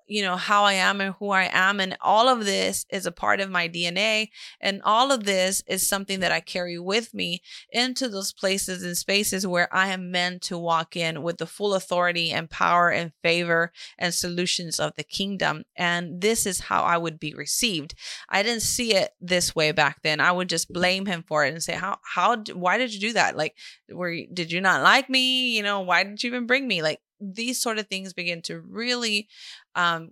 you 0.06 0.22
know 0.22 0.36
how 0.36 0.64
i 0.64 0.72
am 0.72 1.00
and 1.00 1.14
who 1.18 1.30
i 1.30 1.48
am 1.52 1.80
and 1.80 1.96
all 2.00 2.28
of 2.28 2.44
this 2.44 2.84
is 2.90 3.06
a 3.06 3.12
part 3.12 3.40
of 3.40 3.50
my 3.50 3.68
dna 3.68 4.28
and 4.60 4.80
all 4.84 5.10
of 5.12 5.24
this 5.24 5.62
is 5.66 5.88
something 5.88 6.20
that 6.20 6.32
i 6.32 6.40
carry 6.40 6.78
with 6.78 7.12
me 7.14 7.40
into 7.70 8.08
those 8.08 8.32
places 8.32 8.82
and 8.82 8.96
spaces 8.96 9.46
where 9.46 9.72
i 9.74 9.88
am 9.88 10.10
meant 10.10 10.42
to 10.42 10.58
walk 10.58 10.96
in 10.96 11.22
with 11.22 11.38
the 11.38 11.46
full 11.46 11.74
authority 11.74 12.30
and 12.30 12.50
power 12.50 12.90
and 12.90 13.12
favor 13.22 13.72
and 13.98 14.14
solutions 14.14 14.78
of 14.78 14.92
the 14.96 15.04
kingdom 15.04 15.64
and 15.76 16.20
this 16.20 16.46
is 16.46 16.60
how 16.60 16.82
i 16.82 16.96
would 16.96 17.18
be 17.18 17.34
received. 17.34 17.94
I 18.28 18.42
didn't 18.42 18.62
see 18.62 18.94
it 18.94 19.10
this 19.20 19.54
way 19.54 19.72
back 19.72 20.02
then. 20.02 20.20
I 20.20 20.32
would 20.32 20.48
just 20.48 20.72
blame 20.72 21.06
him 21.06 21.24
for 21.26 21.44
it 21.44 21.52
and 21.52 21.62
say 21.62 21.74
how 21.74 21.98
how 22.02 22.36
why 22.52 22.78
did 22.78 22.92
you 22.92 23.00
do 23.00 23.12
that? 23.14 23.36
Like 23.36 23.54
were 23.90 24.14
did 24.32 24.52
you 24.52 24.60
not 24.60 24.82
like 24.82 25.08
me? 25.08 25.56
You 25.56 25.62
know 25.62 25.80
why 25.80 26.04
did 26.04 26.22
you 26.22 26.28
even 26.28 26.46
bring 26.46 26.66
me? 26.66 26.82
Like 26.82 27.00
these 27.32 27.60
sort 27.60 27.78
of 27.78 27.86
things 27.88 28.12
begin 28.12 28.42
to 28.42 28.60
really 28.60 29.28
um, 29.74 30.10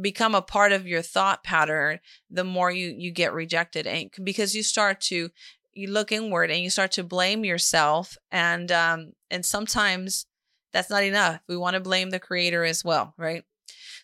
become 0.00 0.34
a 0.34 0.42
part 0.42 0.72
of 0.72 0.86
your 0.86 1.02
thought 1.02 1.42
pattern 1.42 1.98
the 2.30 2.44
more 2.44 2.70
you 2.70 2.94
you 2.96 3.10
get 3.10 3.32
rejected 3.32 3.86
and 3.86 4.10
because 4.22 4.54
you 4.54 4.62
start 4.62 5.00
to 5.00 5.30
you 5.72 5.88
look 5.88 6.12
inward 6.12 6.50
and 6.50 6.60
you 6.60 6.70
start 6.70 6.92
to 6.92 7.04
blame 7.04 7.44
yourself 7.44 8.16
and 8.30 8.70
um 8.70 9.12
and 9.30 9.44
sometimes 9.44 10.26
that's 10.72 10.90
not 10.90 11.02
enough 11.02 11.40
we 11.48 11.56
want 11.56 11.74
to 11.74 11.80
blame 11.80 12.10
the 12.10 12.20
creator 12.20 12.64
as 12.64 12.84
well 12.84 13.14
right? 13.16 13.44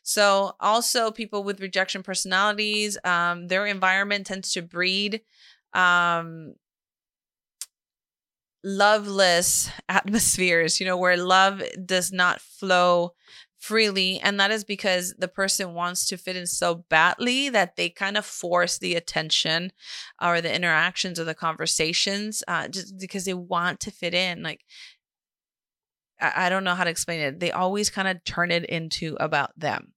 So 0.02 0.56
also 0.58 1.10
people 1.10 1.44
with 1.44 1.60
rejection 1.60 2.02
personalities 2.02 2.96
um 3.04 3.48
their 3.48 3.66
environment 3.66 4.26
tends 4.26 4.52
to 4.52 4.62
breed 4.62 5.20
um 5.74 6.54
loveless 8.64 9.70
atmospheres, 9.88 10.80
you 10.80 10.86
know, 10.86 10.96
where 10.96 11.16
love 11.16 11.62
does 11.84 12.12
not 12.12 12.40
flow 12.40 13.14
freely. 13.58 14.18
And 14.18 14.40
that 14.40 14.50
is 14.50 14.64
because 14.64 15.14
the 15.18 15.28
person 15.28 15.72
wants 15.72 16.06
to 16.08 16.16
fit 16.16 16.36
in 16.36 16.48
so 16.48 16.84
badly 16.88 17.48
that 17.48 17.76
they 17.76 17.88
kind 17.88 18.16
of 18.16 18.26
force 18.26 18.76
the 18.78 18.96
attention 18.96 19.70
or 20.20 20.40
the 20.40 20.52
interactions 20.52 21.20
or 21.20 21.24
the 21.24 21.34
conversations 21.34 22.42
uh, 22.48 22.66
just 22.66 22.98
because 22.98 23.24
they 23.24 23.34
want 23.34 23.78
to 23.80 23.92
fit 23.92 24.14
in. 24.14 24.42
Like, 24.42 24.64
I, 26.20 26.46
I 26.46 26.48
don't 26.48 26.64
know 26.64 26.74
how 26.74 26.84
to 26.84 26.90
explain 26.90 27.20
it. 27.20 27.38
They 27.38 27.52
always 27.52 27.88
kind 27.88 28.08
of 28.08 28.24
turn 28.24 28.50
it 28.50 28.64
into 28.64 29.16
about 29.20 29.56
them 29.56 29.92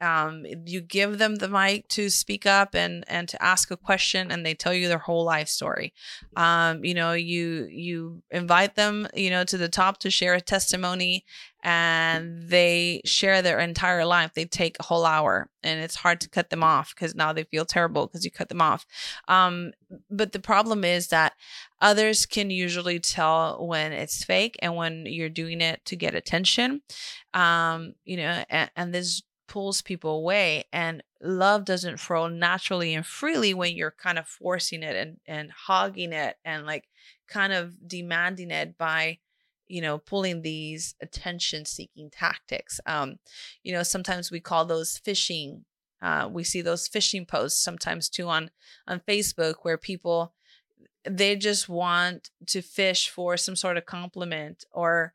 um, 0.00 0.44
you 0.66 0.80
give 0.80 1.18
them 1.18 1.36
the 1.36 1.48
mic 1.48 1.88
to 1.88 2.10
speak 2.10 2.46
up 2.46 2.74
and 2.74 3.04
and 3.08 3.28
to 3.28 3.42
ask 3.42 3.70
a 3.70 3.76
question 3.76 4.30
and 4.30 4.44
they 4.44 4.54
tell 4.54 4.72
you 4.72 4.88
their 4.88 4.98
whole 4.98 5.24
life 5.24 5.48
story. 5.48 5.92
Um, 6.36 6.84
you 6.84 6.94
know 6.94 7.12
you 7.12 7.66
you 7.70 8.22
invite 8.30 8.74
them 8.76 9.08
you 9.14 9.30
know 9.30 9.44
to 9.44 9.58
the 9.58 9.68
top 9.68 9.98
to 9.98 10.10
share 10.10 10.34
a 10.34 10.40
testimony 10.40 11.24
and 11.64 12.48
they 12.48 13.00
share 13.04 13.42
their 13.42 13.58
entire 13.58 14.04
life. 14.04 14.32
They 14.34 14.44
take 14.44 14.76
a 14.78 14.84
whole 14.84 15.04
hour 15.04 15.50
and 15.64 15.80
it's 15.80 15.96
hard 15.96 16.20
to 16.20 16.28
cut 16.28 16.50
them 16.50 16.62
off 16.62 16.94
because 16.94 17.16
now 17.16 17.32
they 17.32 17.42
feel 17.42 17.64
terrible 17.64 18.06
because 18.06 18.24
you 18.24 18.30
cut 18.30 18.48
them 18.48 18.60
off. 18.60 18.86
Um, 19.26 19.72
but 20.08 20.30
the 20.30 20.38
problem 20.38 20.84
is 20.84 21.08
that 21.08 21.32
others 21.80 22.26
can 22.26 22.50
usually 22.50 23.00
tell 23.00 23.66
when 23.66 23.92
it's 23.92 24.22
fake 24.22 24.56
and 24.62 24.76
when 24.76 25.06
you're 25.06 25.28
doing 25.28 25.60
it 25.60 25.84
to 25.86 25.96
get 25.96 26.14
attention. 26.14 26.82
Um, 27.34 27.94
you 28.04 28.18
know 28.18 28.44
and, 28.48 28.70
and 28.76 28.94
this 28.94 29.22
pulls 29.48 29.82
people 29.82 30.10
away 30.18 30.64
and 30.72 31.02
love 31.22 31.64
doesn't 31.64 31.98
flow 31.98 32.28
naturally 32.28 32.94
and 32.94 33.06
freely 33.06 33.54
when 33.54 33.74
you're 33.74 33.90
kind 33.92 34.18
of 34.18 34.28
forcing 34.28 34.82
it 34.82 34.94
and 34.96 35.18
and 35.26 35.50
hogging 35.50 36.12
it 36.12 36.36
and 36.44 36.66
like 36.66 36.88
kind 37.28 37.52
of 37.52 37.88
demanding 37.88 38.50
it 38.50 38.78
by 38.78 39.18
you 39.66 39.80
know 39.82 39.98
pulling 39.98 40.42
these 40.42 40.94
attention 41.02 41.64
seeking 41.64 42.10
tactics. 42.10 42.80
Um 42.86 43.18
you 43.62 43.72
know 43.72 43.82
sometimes 43.82 44.30
we 44.30 44.40
call 44.40 44.64
those 44.64 44.98
fishing 44.98 45.64
uh 46.02 46.28
we 46.32 46.44
see 46.44 46.62
those 46.62 46.86
fishing 46.88 47.26
posts 47.26 47.60
sometimes 47.60 48.08
too 48.08 48.28
on 48.28 48.50
on 48.86 49.00
facebook 49.00 49.56
where 49.62 49.78
people 49.78 50.34
they 51.04 51.36
just 51.36 51.68
want 51.68 52.30
to 52.46 52.60
fish 52.62 53.08
for 53.08 53.36
some 53.36 53.56
sort 53.56 53.76
of 53.76 53.86
compliment 53.86 54.64
or 54.72 55.14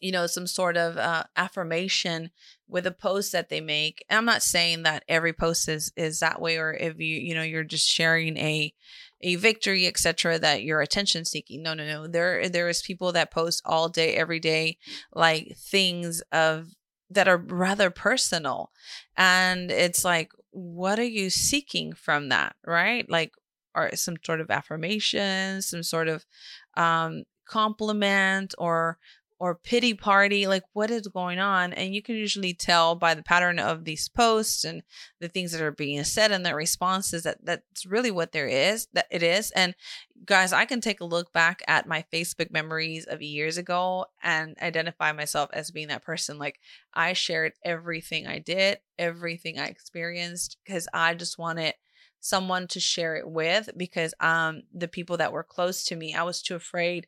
you 0.00 0.12
know 0.12 0.26
some 0.26 0.46
sort 0.46 0.76
of 0.76 0.96
uh, 0.96 1.24
affirmation 1.36 2.30
with 2.68 2.86
a 2.86 2.90
post 2.92 3.32
that 3.32 3.48
they 3.48 3.60
make. 3.60 4.04
And 4.08 4.18
i'm 4.18 4.24
not 4.24 4.42
saying 4.42 4.82
that 4.82 5.04
every 5.08 5.32
post 5.32 5.68
is 5.68 5.92
is 5.96 6.20
that 6.20 6.40
way 6.40 6.58
or 6.58 6.72
if 6.72 6.98
you 6.98 7.16
you 7.16 7.34
know 7.34 7.42
you're 7.42 7.64
just 7.64 7.88
sharing 7.90 8.36
a 8.36 8.72
a 9.22 9.36
victory 9.36 9.86
etc 9.86 10.38
that 10.38 10.62
you're 10.62 10.80
attention 10.80 11.24
seeking. 11.24 11.62
No 11.62 11.74
no 11.74 11.86
no. 11.86 12.06
There 12.06 12.48
there 12.48 12.68
is 12.68 12.82
people 12.82 13.12
that 13.12 13.30
post 13.30 13.62
all 13.64 13.88
day 13.88 14.14
every 14.14 14.40
day 14.40 14.78
like 15.14 15.56
things 15.56 16.22
of 16.32 16.68
that 17.10 17.28
are 17.28 17.38
rather 17.38 17.90
personal. 17.90 18.72
And 19.16 19.70
it's 19.70 20.04
like 20.04 20.32
what 20.50 20.98
are 20.98 21.04
you 21.04 21.30
seeking 21.30 21.92
from 21.94 22.28
that 22.28 22.56
right? 22.66 23.08
Like 23.10 23.32
are 23.74 23.94
some 23.94 24.16
sort 24.24 24.40
of 24.40 24.50
affirmation 24.50 25.60
some 25.60 25.82
sort 25.82 26.08
of 26.08 26.24
um 26.76 27.24
compliment 27.46 28.54
or 28.58 28.98
or 29.38 29.54
pity 29.54 29.92
party 29.92 30.46
like 30.46 30.62
what 30.72 30.90
is 30.90 31.08
going 31.08 31.38
on? 31.38 31.72
And 31.72 31.94
you 31.94 32.02
can 32.02 32.14
usually 32.14 32.54
tell 32.54 32.94
by 32.94 33.14
the 33.14 33.22
pattern 33.22 33.58
of 33.58 33.84
these 33.84 34.08
posts 34.08 34.64
and 34.64 34.82
the 35.20 35.28
things 35.28 35.52
that 35.52 35.60
are 35.60 35.72
being 35.72 36.02
said 36.04 36.32
and 36.32 36.44
the 36.44 36.54
responses 36.54 37.24
that 37.24 37.44
that's 37.44 37.84
really 37.84 38.10
what 38.10 38.32
there 38.32 38.46
is 38.46 38.88
that 38.94 39.06
it 39.10 39.22
is. 39.22 39.50
And 39.52 39.74
guys 40.24 40.52
i 40.52 40.64
can 40.64 40.80
take 40.80 41.00
a 41.00 41.04
look 41.04 41.32
back 41.32 41.62
at 41.68 41.86
my 41.86 42.02
facebook 42.12 42.50
memories 42.50 43.04
of 43.04 43.20
years 43.20 43.58
ago 43.58 44.06
and 44.22 44.56
identify 44.62 45.12
myself 45.12 45.50
as 45.52 45.70
being 45.70 45.88
that 45.88 46.02
person. 46.02 46.38
Like 46.38 46.58
i 46.94 47.12
shared 47.12 47.52
everything 47.64 48.26
i 48.26 48.38
did 48.38 48.78
everything 48.98 49.58
i 49.58 49.66
experienced 49.66 50.56
because 50.64 50.88
i 50.94 51.14
just 51.14 51.38
wanted 51.38 51.74
someone 52.20 52.66
to 52.66 52.80
share 52.80 53.16
it 53.16 53.28
with 53.28 53.68
because 53.76 54.14
um 54.20 54.62
the 54.74 54.88
people 54.88 55.18
that 55.18 55.32
were 55.32 55.44
close 55.44 55.84
to 55.84 55.96
me 55.96 56.14
i 56.14 56.22
was 56.22 56.42
too 56.42 56.54
afraid 56.54 57.06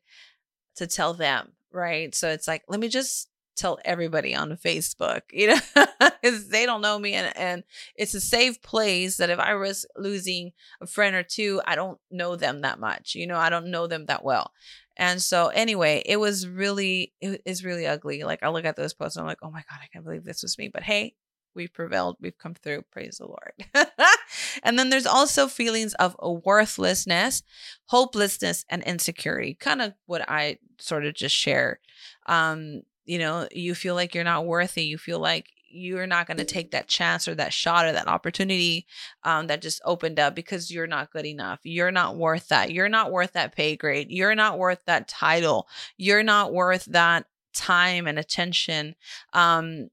to 0.77 0.87
tell 0.87 1.15
them 1.15 1.53
right? 1.73 2.15
So 2.15 2.29
it's 2.29 2.49
like, 2.49 2.65
let 2.69 2.81
me 2.81 2.89
just 2.89 3.29
tell 3.57 3.79
everybody 3.85 4.35
on 4.35 4.57
Facebook, 4.57 5.23
you 5.33 5.49
know, 5.49 5.87
because 6.23 6.49
they 6.49 6.65
don't 6.65 6.81
know 6.81 6.99
me. 6.99 7.15
And, 7.15 7.37
and 7.37 7.65
it's 7.97 8.15
a 8.15 8.21
safe 8.21 8.63
place 8.63 9.17
that 9.19 9.31
if 9.31 9.39
I 9.39 9.51
risk 9.51 9.87
losing 9.97 10.53
a 10.81 10.87
friend 10.87 11.15
or 11.15 11.23
two, 11.23 11.61
I 11.67 11.75
don't 11.75 11.99
know 12.11 12.37
them 12.37 12.63
that 12.63 12.79
much, 12.79 13.15
you 13.15 13.27
know, 13.27 13.37
I 13.37 13.51
don't 13.51 13.71
know 13.71 13.87
them 13.87 14.07
that 14.07 14.25
well. 14.25 14.53
And 14.97 15.23
so 15.23 15.49
anyway, 15.49 16.03
it 16.07 16.17
was 16.17 16.49
really, 16.49 17.13
it 17.21 17.43
is 17.45 17.65
really 17.65 17.87
ugly. 17.87 18.25
Like 18.25 18.43
I 18.43 18.49
look 18.49 18.65
at 18.65 18.77
those 18.77 18.95
posts 18.95 19.17
and 19.17 19.23
I'm 19.23 19.29
like, 19.29 19.39
oh 19.43 19.51
my 19.51 19.63
God, 19.71 19.79
I 19.83 19.87
can't 19.93 20.05
believe 20.05 20.25
this 20.25 20.43
was 20.43 20.59
me. 20.59 20.69
But 20.69 20.83
hey, 20.83 21.15
we've 21.55 21.73
prevailed, 21.73 22.17
we've 22.21 22.39
come 22.39 22.55
through. 22.55 22.83
Praise 22.91 23.19
the 23.19 23.27
Lord. 23.27 23.53
and 24.63 24.79
then 24.79 24.91
there's 24.91 25.07
also 25.07 25.49
feelings 25.49 25.95
of 25.95 26.17
worthlessness, 26.21 27.43
hopelessness, 27.87 28.65
and 28.69 28.83
insecurity. 28.83 29.55
Kind 29.55 29.83
of 29.83 29.95
what 30.07 30.29
I 30.29 30.59
sort 30.79 31.05
of 31.05 31.15
just 31.15 31.35
share. 31.35 31.81
Um, 32.27 32.83
you 33.05 33.19
know, 33.19 33.49
you 33.53 33.75
feel 33.75 33.95
like 33.95 34.15
you're 34.15 34.25
not 34.25 34.47
worthy. 34.47 34.83
You 34.83 34.99
feel 34.99 35.19
like 35.19 35.47
you're 35.71 36.07
not 36.07 36.27
going 36.27 36.39
to 36.39 36.45
take 36.45 36.71
that 36.71 36.89
chance 36.89 37.29
or 37.29 37.35
that 37.35 37.53
shot 37.53 37.87
or 37.87 37.93
that 37.93 38.09
opportunity 38.09 38.87
um, 39.25 39.47
that 39.49 39.63
just 39.63 39.81
opened 39.85 40.19
up 40.19 40.35
because 40.35 40.71
you're 40.71 40.87
not 40.87 41.11
good 41.11 41.27
enough. 41.27 41.61
You're 41.63 41.91
not 41.91 42.17
worth 42.17 42.49
that. 42.49 42.73
You're 42.73 42.89
not 42.89 43.13
worth 43.13 43.33
that 43.33 43.55
pay 43.55 43.77
grade. 43.77 44.09
You're 44.11 44.35
not 44.35 44.59
worth 44.59 44.81
that 44.87 45.09
title. 45.09 45.69
You're 45.97 46.23
not 46.23 46.53
worth 46.53 46.87
that 46.87 47.27
time 47.55 48.07
and 48.07 48.19
attention. 48.19 48.95
Um, 49.33 49.89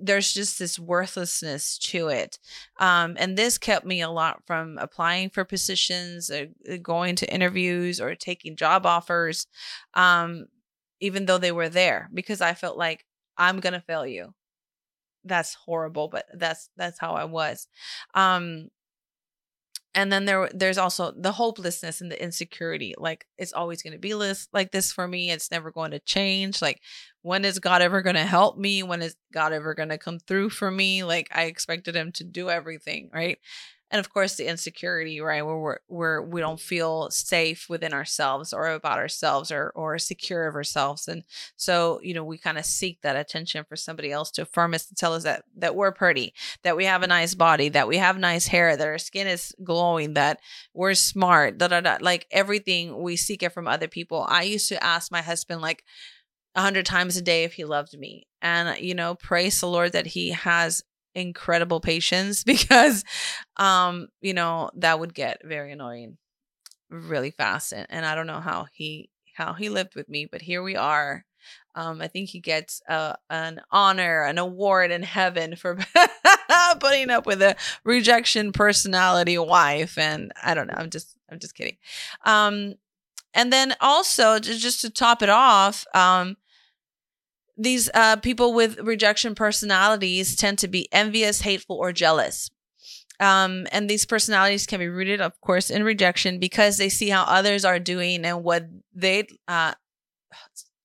there's 0.00 0.32
just 0.32 0.58
this 0.58 0.78
worthlessness 0.78 1.78
to 1.78 2.08
it. 2.08 2.38
Um, 2.78 3.16
and 3.18 3.36
this 3.36 3.58
kept 3.58 3.84
me 3.86 4.00
a 4.00 4.10
lot 4.10 4.42
from 4.46 4.78
applying 4.78 5.30
for 5.30 5.44
positions, 5.44 6.30
uh, 6.30 6.46
going 6.82 7.16
to 7.16 7.32
interviews, 7.32 8.00
or 8.00 8.14
taking 8.14 8.56
job 8.56 8.86
offers, 8.86 9.46
um, 9.94 10.46
even 11.00 11.26
though 11.26 11.38
they 11.38 11.52
were 11.52 11.68
there, 11.68 12.08
because 12.14 12.40
I 12.40 12.54
felt 12.54 12.76
like 12.78 13.04
I'm 13.36 13.60
gonna 13.60 13.80
fail 13.80 14.06
you. 14.06 14.34
That's 15.24 15.54
horrible, 15.54 16.08
but 16.08 16.26
that's 16.34 16.70
that's 16.76 16.98
how 16.98 17.14
I 17.14 17.24
was. 17.24 17.66
Um, 18.14 18.70
and 19.94 20.12
then 20.12 20.24
there 20.24 20.50
there's 20.52 20.78
also 20.78 21.12
the 21.16 21.32
hopelessness 21.32 22.00
and 22.00 22.10
the 22.10 22.22
insecurity 22.22 22.94
like 22.98 23.26
it's 23.38 23.52
always 23.52 23.82
going 23.82 23.92
to 23.92 23.98
be 23.98 24.12
this 24.12 24.48
like 24.52 24.72
this 24.72 24.92
for 24.92 25.06
me 25.06 25.30
it's 25.30 25.50
never 25.50 25.70
going 25.70 25.92
to 25.92 26.00
change 26.00 26.60
like 26.60 26.80
when 27.24 27.46
is 27.46 27.58
god 27.58 27.80
ever 27.80 28.02
going 28.02 28.16
to 28.16 28.22
help 28.22 28.58
me? 28.58 28.82
When 28.82 29.00
is 29.00 29.16
god 29.32 29.54
ever 29.54 29.74
going 29.74 29.88
to 29.88 29.96
come 29.96 30.18
through 30.18 30.50
for 30.50 30.70
me? 30.70 31.04
Like 31.04 31.28
i 31.32 31.44
expected 31.44 31.96
him 31.96 32.12
to 32.12 32.24
do 32.24 32.50
everything 32.50 33.10
right? 33.12 33.38
And 33.90 33.98
of 33.98 34.12
course 34.12 34.34
the 34.34 34.46
insecurity 34.46 35.22
right 35.22 35.44
where 35.44 35.56
we're 35.56 35.78
where 35.86 36.22
we 36.22 36.42
don't 36.42 36.60
feel 36.60 37.08
safe 37.10 37.66
within 37.70 37.94
ourselves 37.94 38.52
or 38.52 38.68
about 38.68 38.98
ourselves 38.98 39.50
or 39.50 39.72
or 39.74 39.98
secure 39.98 40.46
of 40.46 40.54
ourselves. 40.54 41.08
And 41.08 41.24
so 41.56 41.98
you 42.02 42.12
know 42.12 42.24
we 42.24 42.36
kind 42.36 42.58
of 42.58 42.66
seek 42.66 43.00
that 43.00 43.16
attention 43.16 43.64
for 43.66 43.76
somebody 43.76 44.12
else 44.12 44.30
to 44.32 44.42
affirm 44.42 44.74
us 44.74 44.84
to 44.86 44.94
tell 44.94 45.14
us 45.14 45.22
that 45.22 45.44
that 45.56 45.74
we're 45.74 45.92
pretty 45.92 46.34
that 46.62 46.76
we 46.76 46.84
have 46.84 47.02
a 47.02 47.06
nice 47.06 47.34
body 47.34 47.70
that 47.70 47.88
we 47.88 47.96
have 47.96 48.18
nice 48.18 48.48
hair 48.48 48.76
that 48.76 48.86
our 48.86 48.98
skin 48.98 49.26
is 49.26 49.54
glowing 49.64 50.12
that 50.12 50.40
we're 50.74 50.92
smart 50.92 51.56
da 51.56 51.68
da 51.68 51.80
da. 51.80 51.96
Like 52.02 52.26
everything 52.30 53.00
we 53.00 53.16
seek 53.16 53.42
it 53.42 53.54
from 53.54 53.66
other 53.66 53.88
people. 53.88 54.26
I 54.28 54.42
used 54.42 54.68
to 54.68 54.84
ask 54.84 55.10
my 55.10 55.22
husband 55.22 55.62
like 55.62 55.84
a 56.54 56.62
hundred 56.62 56.86
times 56.86 57.16
a 57.16 57.22
day 57.22 57.44
if 57.44 57.54
he 57.54 57.64
loved 57.64 57.98
me. 57.98 58.26
And, 58.42 58.78
you 58.78 58.94
know, 58.94 59.14
praise 59.14 59.60
the 59.60 59.66
Lord 59.66 59.92
that 59.92 60.06
he 60.06 60.30
has 60.30 60.82
incredible 61.14 61.80
patience 61.80 62.44
because, 62.44 63.04
um, 63.56 64.08
you 64.20 64.34
know, 64.34 64.70
that 64.76 64.98
would 64.98 65.14
get 65.14 65.40
very 65.44 65.72
annoying 65.72 66.18
really 66.90 67.30
fast. 67.30 67.72
And, 67.72 67.86
and 67.90 68.06
I 68.06 68.14
don't 68.14 68.26
know 68.26 68.40
how 68.40 68.66
he, 68.72 69.10
how 69.34 69.54
he 69.54 69.68
lived 69.68 69.94
with 69.94 70.08
me, 70.08 70.26
but 70.30 70.42
here 70.42 70.62
we 70.62 70.76
are. 70.76 71.24
Um, 71.74 72.00
I 72.00 72.06
think 72.06 72.30
he 72.30 72.40
gets 72.40 72.80
uh, 72.88 73.14
an 73.28 73.60
honor, 73.70 74.22
an 74.22 74.38
award 74.38 74.92
in 74.92 75.02
heaven 75.02 75.56
for 75.56 75.76
putting 76.80 77.10
up 77.10 77.26
with 77.26 77.42
a 77.42 77.56
rejection 77.84 78.52
personality 78.52 79.36
wife. 79.38 79.98
And 79.98 80.32
I 80.42 80.54
don't 80.54 80.68
know. 80.68 80.74
I'm 80.76 80.90
just, 80.90 81.16
I'm 81.28 81.40
just 81.40 81.56
kidding. 81.56 81.76
Um, 82.24 82.74
and 83.34 83.52
then 83.52 83.74
also 83.80 84.38
just 84.38 84.82
to 84.82 84.90
top 84.90 85.20
it 85.20 85.28
off, 85.28 85.84
um, 85.94 86.36
these 87.56 87.90
uh, 87.94 88.16
people 88.16 88.52
with 88.52 88.78
rejection 88.80 89.34
personalities 89.34 90.36
tend 90.36 90.58
to 90.58 90.68
be 90.68 90.88
envious, 90.92 91.42
hateful, 91.42 91.76
or 91.76 91.92
jealous. 91.92 92.50
Um, 93.20 93.66
and 93.70 93.88
these 93.88 94.04
personalities 94.04 94.66
can 94.66 94.80
be 94.80 94.88
rooted, 94.88 95.20
of 95.20 95.40
course, 95.40 95.70
in 95.70 95.84
rejection 95.84 96.38
because 96.40 96.78
they 96.78 96.88
see 96.88 97.08
how 97.08 97.22
others 97.24 97.64
are 97.64 97.78
doing 97.78 98.24
and 98.24 98.42
what 98.42 98.66
they, 98.92 99.28
uh, 99.46 99.74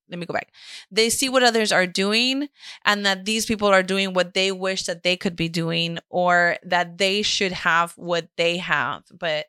let 0.10 0.20
me 0.20 0.26
go 0.26 0.34
back. 0.34 0.52
They 0.92 1.10
see 1.10 1.30
what 1.30 1.44
others 1.44 1.72
are 1.72 1.88
doing 1.88 2.50
and 2.86 3.06
that 3.06 3.26
these 3.26 3.46
people 3.46 3.68
are 3.68 3.84
doing 3.84 4.14
what 4.14 4.34
they 4.34 4.52
wish 4.52 4.84
that 4.84 5.04
they 5.04 5.18
could 5.18 5.36
be 5.36 5.50
doing 5.50 6.00
or 6.10 6.58
that 6.64 6.98
they 6.98 7.22
should 7.24 7.52
have 7.52 7.94
what 7.94 8.28
they 8.38 8.58
have. 8.58 9.04
But, 9.12 9.46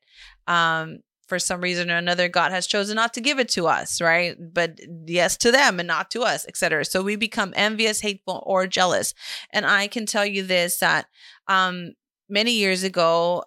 um, 0.47 1.01
for 1.31 1.39
some 1.39 1.63
reason 1.63 1.91
or 1.91 1.97
another 1.97 2.29
god 2.29 2.53
has 2.53 2.67
chosen 2.67 2.97
not 2.97 3.15
to 3.15 3.23
give 3.23 3.39
it 3.39 3.49
to 3.49 3.67
us 3.67 4.03
right? 4.03 4.37
But 4.53 4.79
yes 5.07 5.39
to 5.39 5.51
them 5.51 5.81
and 5.81 5.87
not 5.87 6.11
to 6.11 6.23
us 6.23 6.47
etc 6.47 6.85
so 6.85 7.03
we 7.03 7.17
become 7.17 7.55
envious 7.57 8.01
hateful 8.03 8.43
or 8.45 8.67
jealous. 8.67 9.15
And 9.53 9.65
i 9.65 9.87
can 9.87 10.05
tell 10.05 10.27
you 10.27 10.43
this 10.43 10.79
that 10.81 11.07
um 11.49 11.93
many 12.29 12.53
years 12.53 12.83
ago 12.83 13.45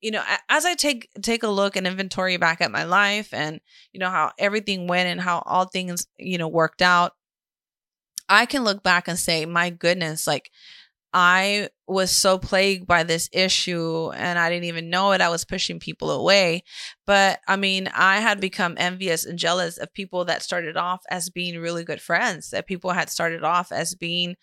you 0.00 0.10
know 0.10 0.22
as 0.48 0.64
i 0.64 0.74
take 0.74 1.08
take 1.22 1.42
a 1.42 1.48
look 1.48 1.76
and 1.76 1.86
inventory 1.86 2.36
back 2.36 2.60
at 2.60 2.70
my 2.70 2.84
life 2.84 3.32
and 3.32 3.60
you 3.92 4.00
know 4.00 4.10
how 4.10 4.32
everything 4.38 4.86
went 4.86 5.08
and 5.08 5.20
how 5.20 5.42
all 5.46 5.64
things 5.66 6.06
you 6.18 6.38
know 6.38 6.48
worked 6.48 6.82
out 6.82 7.12
i 8.28 8.46
can 8.46 8.64
look 8.64 8.82
back 8.82 9.08
and 9.08 9.18
say 9.18 9.44
my 9.46 9.70
goodness 9.70 10.26
like 10.26 10.50
I 11.12 11.70
was 11.86 12.10
so 12.10 12.38
plagued 12.38 12.86
by 12.86 13.02
this 13.02 13.28
issue 13.32 14.10
and 14.14 14.38
I 14.38 14.50
didn't 14.50 14.64
even 14.64 14.90
know 14.90 15.12
it. 15.12 15.20
I 15.20 15.30
was 15.30 15.44
pushing 15.44 15.80
people 15.80 16.10
away. 16.10 16.64
But 17.06 17.40
I 17.48 17.56
mean, 17.56 17.88
I 17.94 18.20
had 18.20 18.40
become 18.40 18.74
envious 18.76 19.24
and 19.24 19.38
jealous 19.38 19.78
of 19.78 19.94
people 19.94 20.24
that 20.26 20.42
started 20.42 20.76
off 20.76 21.02
as 21.10 21.30
being 21.30 21.58
really 21.58 21.84
good 21.84 22.02
friends, 22.02 22.50
that 22.50 22.66
people 22.66 22.90
had 22.90 23.08
started 23.08 23.42
off 23.42 23.72
as 23.72 23.94
being, 23.94 24.36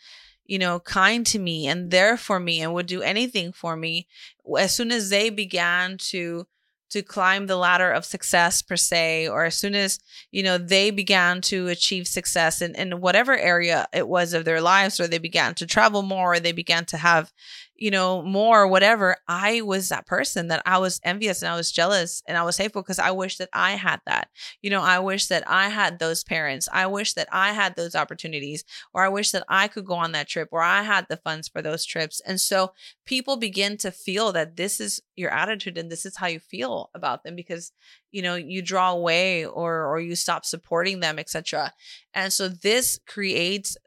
you 0.45 0.57
know, 0.57 0.79
kind 0.79 1.25
to 1.27 1.39
me 1.39 1.67
and 1.67 1.91
there 1.91 2.17
for 2.17 2.39
me 2.39 2.61
and 2.61 2.73
would 2.73 2.87
do 2.87 3.01
anything 3.01 3.51
for 3.51 3.75
me. 3.75 4.07
As 4.57 4.73
soon 4.73 4.91
as 4.91 5.09
they 5.09 5.29
began 5.29 5.97
to 6.09 6.47
to 6.89 7.01
climb 7.01 7.47
the 7.47 7.55
ladder 7.57 7.91
of 7.91 8.05
success 8.05 8.61
per 8.61 8.75
se 8.75 9.27
or 9.27 9.45
as 9.45 9.55
soon 9.55 9.75
as 9.75 9.99
you 10.31 10.43
know 10.43 10.57
they 10.57 10.91
began 10.91 11.41
to 11.41 11.67
achieve 11.67 12.07
success 12.07 12.61
in, 12.61 12.75
in 12.75 13.01
whatever 13.01 13.37
area 13.37 13.87
it 13.93 14.07
was 14.07 14.33
of 14.33 14.45
their 14.45 14.61
lives 14.61 14.99
or 14.99 15.07
they 15.07 15.17
began 15.17 15.53
to 15.55 15.65
travel 15.65 16.01
more 16.01 16.33
or 16.33 16.39
they 16.39 16.51
began 16.51 16.85
to 16.85 16.97
have 16.97 17.31
you 17.77 17.91
know, 17.91 18.21
more 18.21 18.61
or 18.61 18.67
whatever, 18.67 19.17
I 19.27 19.61
was 19.61 19.89
that 19.89 20.05
person 20.05 20.47
that 20.47 20.61
I 20.65 20.77
was 20.77 21.01
envious 21.03 21.41
and 21.41 21.51
I 21.51 21.55
was 21.55 21.71
jealous 21.71 22.23
and 22.25 22.37
I 22.37 22.43
was 22.43 22.57
hateful 22.57 22.81
because 22.81 22.99
I 22.99 23.11
wish 23.11 23.37
that 23.37 23.49
I 23.53 23.71
had 23.71 23.99
that. 24.05 24.29
You 24.61 24.69
know, 24.69 24.81
I 24.81 24.99
wish 24.99 25.27
that 25.27 25.43
I 25.49 25.69
had 25.69 25.99
those 25.99 26.23
parents. 26.23 26.69
I 26.71 26.87
wish 26.87 27.13
that 27.13 27.27
I 27.31 27.51
had 27.51 27.75
those 27.75 27.95
opportunities, 27.95 28.63
or 28.93 29.03
I 29.03 29.09
wish 29.09 29.31
that 29.31 29.43
I 29.49 29.67
could 29.67 29.85
go 29.85 29.95
on 29.95 30.13
that 30.13 30.29
trip, 30.29 30.49
or 30.51 30.61
I 30.61 30.83
had 30.83 31.07
the 31.09 31.17
funds 31.17 31.47
for 31.47 31.61
those 31.61 31.85
trips. 31.85 32.21
And 32.25 32.39
so 32.39 32.71
people 33.05 33.37
begin 33.37 33.77
to 33.77 33.91
feel 33.91 34.31
that 34.31 34.55
this 34.55 34.79
is 34.79 35.01
your 35.15 35.31
attitude 35.31 35.77
and 35.77 35.91
this 35.91 36.05
is 36.05 36.17
how 36.17 36.27
you 36.27 36.39
feel 36.39 36.89
about 36.93 37.23
them 37.23 37.35
because 37.35 37.71
you 38.11 38.21
know 38.21 38.35
you 38.35 38.61
draw 38.61 38.91
away 38.91 39.45
or 39.45 39.85
or 39.85 39.99
you 39.99 40.15
stop 40.15 40.45
supporting 40.45 40.99
them 40.99 41.19
etc 41.19 41.73
and 42.13 42.31
so 42.31 42.47
this 42.47 42.99
creates 43.05 43.77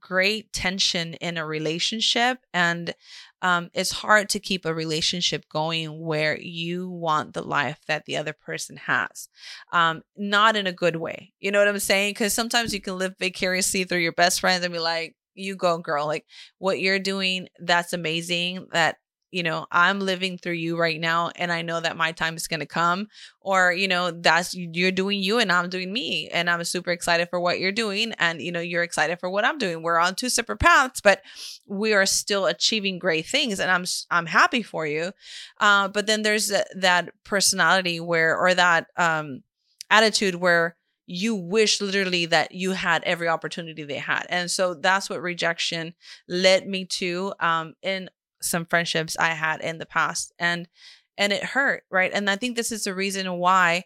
great 0.00 0.52
tension 0.52 1.14
in 1.14 1.36
a 1.36 1.46
relationship 1.46 2.38
and 2.52 2.94
um, 3.42 3.70
it's 3.74 3.92
hard 3.92 4.28
to 4.30 4.40
keep 4.40 4.64
a 4.64 4.74
relationship 4.74 5.44
going 5.48 6.00
where 6.00 6.38
you 6.40 6.88
want 6.90 7.34
the 7.34 7.42
life 7.42 7.78
that 7.86 8.04
the 8.06 8.16
other 8.16 8.32
person 8.32 8.76
has 8.76 9.28
um, 9.72 10.02
not 10.16 10.56
in 10.56 10.66
a 10.66 10.72
good 10.72 10.96
way 10.96 11.32
you 11.40 11.50
know 11.50 11.58
what 11.58 11.68
i'm 11.68 11.78
saying? 11.78 12.10
Because 12.10 12.34
sometimes 12.34 12.72
you 12.74 12.80
can 12.80 12.98
live 12.98 13.14
vicariously 13.18 13.84
through 13.84 13.98
your 13.98 14.12
best 14.12 14.40
friends 14.40 14.64
and 14.64 14.72
be 14.72 14.80
like 14.80 15.14
you 15.34 15.54
go 15.54 15.78
girl 15.78 16.06
like 16.06 16.24
what 16.58 16.80
you're 16.80 16.98
doing 16.98 17.48
that's 17.58 17.92
amazing 17.92 18.66
that 18.72 18.96
you 19.30 19.42
know 19.42 19.66
i'm 19.70 20.00
living 20.00 20.38
through 20.38 20.52
you 20.52 20.78
right 20.78 21.00
now 21.00 21.30
and 21.36 21.52
i 21.52 21.62
know 21.62 21.80
that 21.80 21.96
my 21.96 22.12
time 22.12 22.36
is 22.36 22.46
going 22.46 22.60
to 22.60 22.66
come 22.66 23.08
or 23.40 23.72
you 23.72 23.88
know 23.88 24.10
that's 24.10 24.54
you're 24.54 24.90
doing 24.92 25.20
you 25.20 25.38
and 25.38 25.50
i'm 25.50 25.68
doing 25.68 25.92
me 25.92 26.28
and 26.32 26.48
i'm 26.48 26.62
super 26.64 26.90
excited 26.90 27.28
for 27.28 27.40
what 27.40 27.58
you're 27.58 27.72
doing 27.72 28.12
and 28.18 28.40
you 28.40 28.52
know 28.52 28.60
you're 28.60 28.82
excited 28.82 29.18
for 29.18 29.28
what 29.30 29.44
i'm 29.44 29.58
doing. 29.58 29.82
We're 29.82 29.98
on 29.98 30.14
two 30.14 30.28
separate 30.28 30.60
paths 30.60 31.00
but 31.00 31.22
we 31.66 31.92
are 31.92 32.06
still 32.06 32.46
achieving 32.46 32.98
great 32.98 33.26
things 33.26 33.60
and 33.60 33.70
i'm 33.70 33.84
i'm 34.10 34.26
happy 34.26 34.62
for 34.62 34.86
you. 34.86 35.12
Uh, 35.58 35.88
but 35.88 36.06
then 36.06 36.22
there's 36.22 36.52
that 36.74 37.10
personality 37.24 38.00
where 38.00 38.36
or 38.36 38.54
that 38.54 38.86
um 38.96 39.42
attitude 39.90 40.36
where 40.36 40.76
you 41.06 41.36
wish 41.36 41.80
literally 41.80 42.26
that 42.26 42.52
you 42.52 42.72
had 42.72 43.02
every 43.04 43.28
opportunity 43.28 43.84
they 43.84 43.98
had 43.98 44.26
and 44.28 44.50
so 44.50 44.74
that's 44.74 45.08
what 45.08 45.22
rejection 45.22 45.94
led 46.28 46.66
me 46.66 46.84
to 46.84 47.32
um 47.38 47.74
in 47.82 48.10
some 48.46 48.66
friendships 48.66 49.16
I 49.18 49.28
had 49.28 49.60
in 49.60 49.78
the 49.78 49.86
past 49.86 50.32
and 50.38 50.68
and 51.18 51.32
it 51.32 51.42
hurt, 51.42 51.84
right? 51.90 52.10
And 52.12 52.28
I 52.28 52.36
think 52.36 52.56
this 52.56 52.70
is 52.70 52.84
the 52.84 52.94
reason 52.94 53.38
why 53.38 53.84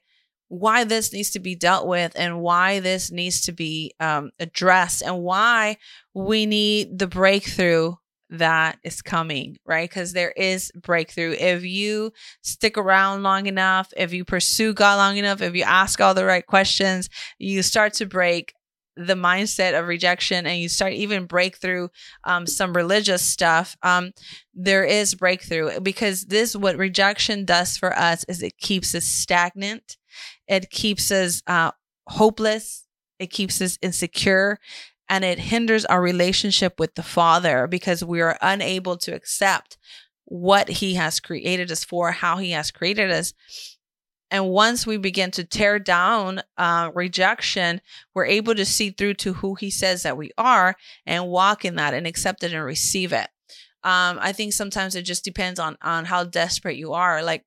why 0.49 0.83
this 0.83 1.13
needs 1.13 1.31
to 1.31 1.39
be 1.39 1.55
dealt 1.55 1.87
with 1.87 2.13
and 2.17 2.41
why 2.41 2.81
this 2.81 3.13
needs 3.13 3.43
to 3.43 3.53
be 3.53 3.95
um, 4.01 4.33
addressed 4.41 5.01
and 5.01 5.23
why 5.23 5.77
we 6.13 6.45
need 6.45 6.99
the 6.99 7.07
breakthrough 7.07 7.95
that 8.31 8.79
is 8.83 9.01
coming, 9.01 9.57
right? 9.65 9.89
Because 9.89 10.13
there 10.13 10.33
is 10.33 10.73
breakthrough. 10.75 11.37
If 11.39 11.65
you 11.65 12.13
stick 12.43 12.77
around 12.77 13.23
long 13.23 13.47
enough, 13.47 13.93
if 13.97 14.13
you 14.13 14.25
pursue 14.25 14.73
God 14.73 14.97
long 14.97 15.17
enough, 15.17 15.41
if 15.41 15.55
you 15.55 15.63
ask 15.63 16.01
all 16.01 16.15
the 16.15 16.25
right 16.25 16.47
questions, 16.47 17.09
you 17.39 17.63
start 17.63 17.95
to 17.95 18.07
break 18.07 18.55
the 18.97 19.15
mindset 19.15 19.79
of 19.79 19.87
rejection 19.87 20.47
and 20.47 20.61
you 20.61 20.69
start 20.69 20.93
even 20.93 21.25
break 21.25 21.57
through 21.57 21.89
um, 22.25 22.47
some 22.47 22.75
religious 22.75 23.23
stuff 23.23 23.77
um, 23.83 24.13
there 24.55 24.85
is 24.85 25.15
breakthrough 25.15 25.81
because 25.81 26.27
this 26.27 26.55
what 26.55 26.77
rejection 26.77 27.45
does 27.45 27.77
for 27.77 27.97
us 27.97 28.25
is 28.29 28.43
it 28.43 28.59
keeps 28.59 28.95
us 28.95 29.05
stagnant. 29.05 29.97
It 30.49 30.71
keeps 30.71 31.11
us 31.11 31.43
uh, 31.47 31.73
hopeless. 32.07 32.87
It 33.19 33.29
keeps 33.31 33.61
us 33.61 33.79
insecure 33.83 34.59
and 35.09 35.25
it 35.25 35.39
hinders 35.39 35.85
our 35.85 36.01
relationship 36.01 36.79
with 36.79 36.95
the 36.95 37.03
father 37.03 37.67
because 37.67 38.05
we 38.05 38.21
are 38.21 38.39
unable 38.41 38.97
to 38.99 39.15
accept 39.15 39.77
what 40.25 40.69
he 40.69 40.95
has 40.95 41.21
created 41.21 41.71
us 41.73 41.85
for 41.85 42.13
how 42.13 42.37
he 42.37 42.53
has 42.53 42.71
created 42.71 43.11
us 43.11 43.33
and 44.31 44.49
once 44.49 44.87
we 44.87 44.97
begin 44.97 45.31
to 45.33 45.45
tear 45.45 45.79
down 45.79 46.43
uh, 46.57 46.91
rejection, 46.95 47.81
we're 48.15 48.27
able 48.27 48.55
to 48.55 48.65
see 48.65 48.91
through 48.91 49.15
to 49.15 49.35
who 49.35 49.55
he 49.55 49.71
says 49.71 50.03
that 50.03 50.17
we 50.17 50.31
are 50.39 50.77
and 51.07 51.29
walk 51.29 51.65
in 51.65 51.77
that 51.77 51.95
and 51.95 52.07
accept 52.07 52.45
it 52.45 52.53
and 52.53 52.65
receive 52.65 53.13
it. 53.13 53.29
Um, 53.83 54.19
I 54.21 54.33
think 54.33 54.53
sometimes 54.53 54.95
it 54.95 55.03
just 55.03 55.25
depends 55.25 55.59
on 55.59 55.77
on 55.83 56.05
how 56.05 56.25
desperate 56.25 56.77
you 56.77 56.93
are. 56.93 57.23
Like 57.23 57.45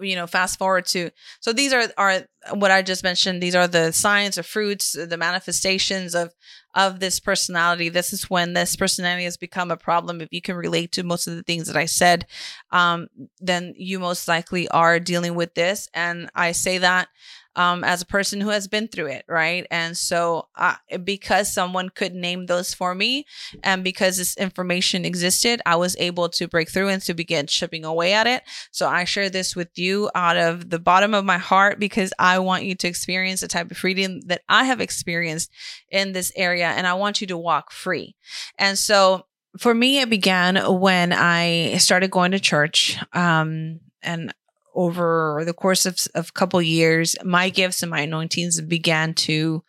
you 0.00 0.16
know 0.16 0.26
fast 0.26 0.58
forward 0.58 0.86
to 0.86 1.10
so 1.40 1.52
these 1.52 1.72
are 1.72 1.84
are 1.96 2.22
what 2.54 2.70
i 2.70 2.80
just 2.82 3.04
mentioned. 3.04 3.42
These 3.42 3.54
are 3.54 3.68
the 3.68 3.92
signs 3.92 4.38
or 4.38 4.42
fruits 4.42 4.92
the 4.92 5.16
manifestations 5.16 6.14
of 6.14 6.32
of 6.74 7.00
this 7.00 7.18
personality. 7.20 7.88
This 7.88 8.12
is 8.12 8.30
when 8.30 8.52
this 8.52 8.76
personality 8.76 9.24
has 9.24 9.36
become 9.36 9.70
a 9.70 9.76
problem. 9.76 10.20
If 10.20 10.28
you 10.30 10.40
can 10.40 10.56
relate 10.56 10.92
to 10.92 11.02
most 11.02 11.26
of 11.26 11.36
the 11.36 11.42
things 11.42 11.66
that 11.66 11.76
i 11.76 11.84
said 11.84 12.26
um, 12.70 13.08
then 13.40 13.74
you 13.76 13.98
most 13.98 14.28
likely 14.28 14.68
are 14.68 15.00
dealing 15.00 15.34
with 15.34 15.54
this. 15.54 15.88
And 15.94 16.30
i 16.34 16.52
say 16.52 16.78
that 16.78 17.08
um, 17.56 17.82
as 17.84 18.02
a 18.02 18.06
person 18.06 18.40
who 18.40 18.50
has 18.50 18.68
been 18.68 18.88
through 18.88 19.06
it, 19.06 19.24
right? 19.28 19.66
And 19.70 19.96
so, 19.96 20.48
uh, 20.56 20.76
because 21.02 21.52
someone 21.52 21.88
could 21.88 22.14
name 22.14 22.46
those 22.46 22.72
for 22.72 22.94
me, 22.94 23.26
and 23.62 23.82
because 23.82 24.16
this 24.16 24.36
information 24.36 25.04
existed, 25.04 25.60
I 25.66 25.76
was 25.76 25.96
able 25.98 26.28
to 26.30 26.48
break 26.48 26.70
through 26.70 26.88
and 26.88 27.02
to 27.02 27.14
begin 27.14 27.46
chipping 27.46 27.84
away 27.84 28.12
at 28.12 28.26
it. 28.26 28.42
So, 28.70 28.88
I 28.88 29.04
share 29.04 29.30
this 29.30 29.56
with 29.56 29.76
you 29.76 30.10
out 30.14 30.36
of 30.36 30.70
the 30.70 30.78
bottom 30.78 31.14
of 31.14 31.24
my 31.24 31.38
heart 31.38 31.80
because 31.80 32.12
I 32.18 32.38
want 32.38 32.64
you 32.64 32.74
to 32.76 32.88
experience 32.88 33.40
the 33.40 33.48
type 33.48 33.70
of 33.70 33.76
freedom 33.76 34.20
that 34.22 34.42
I 34.48 34.64
have 34.64 34.80
experienced 34.80 35.50
in 35.90 36.12
this 36.12 36.32
area, 36.36 36.68
and 36.68 36.86
I 36.86 36.94
want 36.94 37.20
you 37.20 37.26
to 37.28 37.38
walk 37.38 37.72
free. 37.72 38.14
And 38.58 38.78
so, 38.78 39.26
for 39.58 39.74
me, 39.74 40.00
it 40.00 40.10
began 40.10 40.56
when 40.80 41.12
I 41.12 41.76
started 41.78 42.10
going 42.10 42.30
to 42.30 42.40
church. 42.40 42.96
Um, 43.12 43.80
and 44.02 44.32
over 44.74 45.42
the 45.44 45.52
course 45.52 45.86
of 45.86 45.98
a 46.14 46.24
couple 46.32 46.60
years, 46.62 47.16
my 47.24 47.48
gifts 47.48 47.82
and 47.82 47.90
my 47.90 48.00
anointings 48.00 48.60
began 48.60 49.14
to 49.14 49.62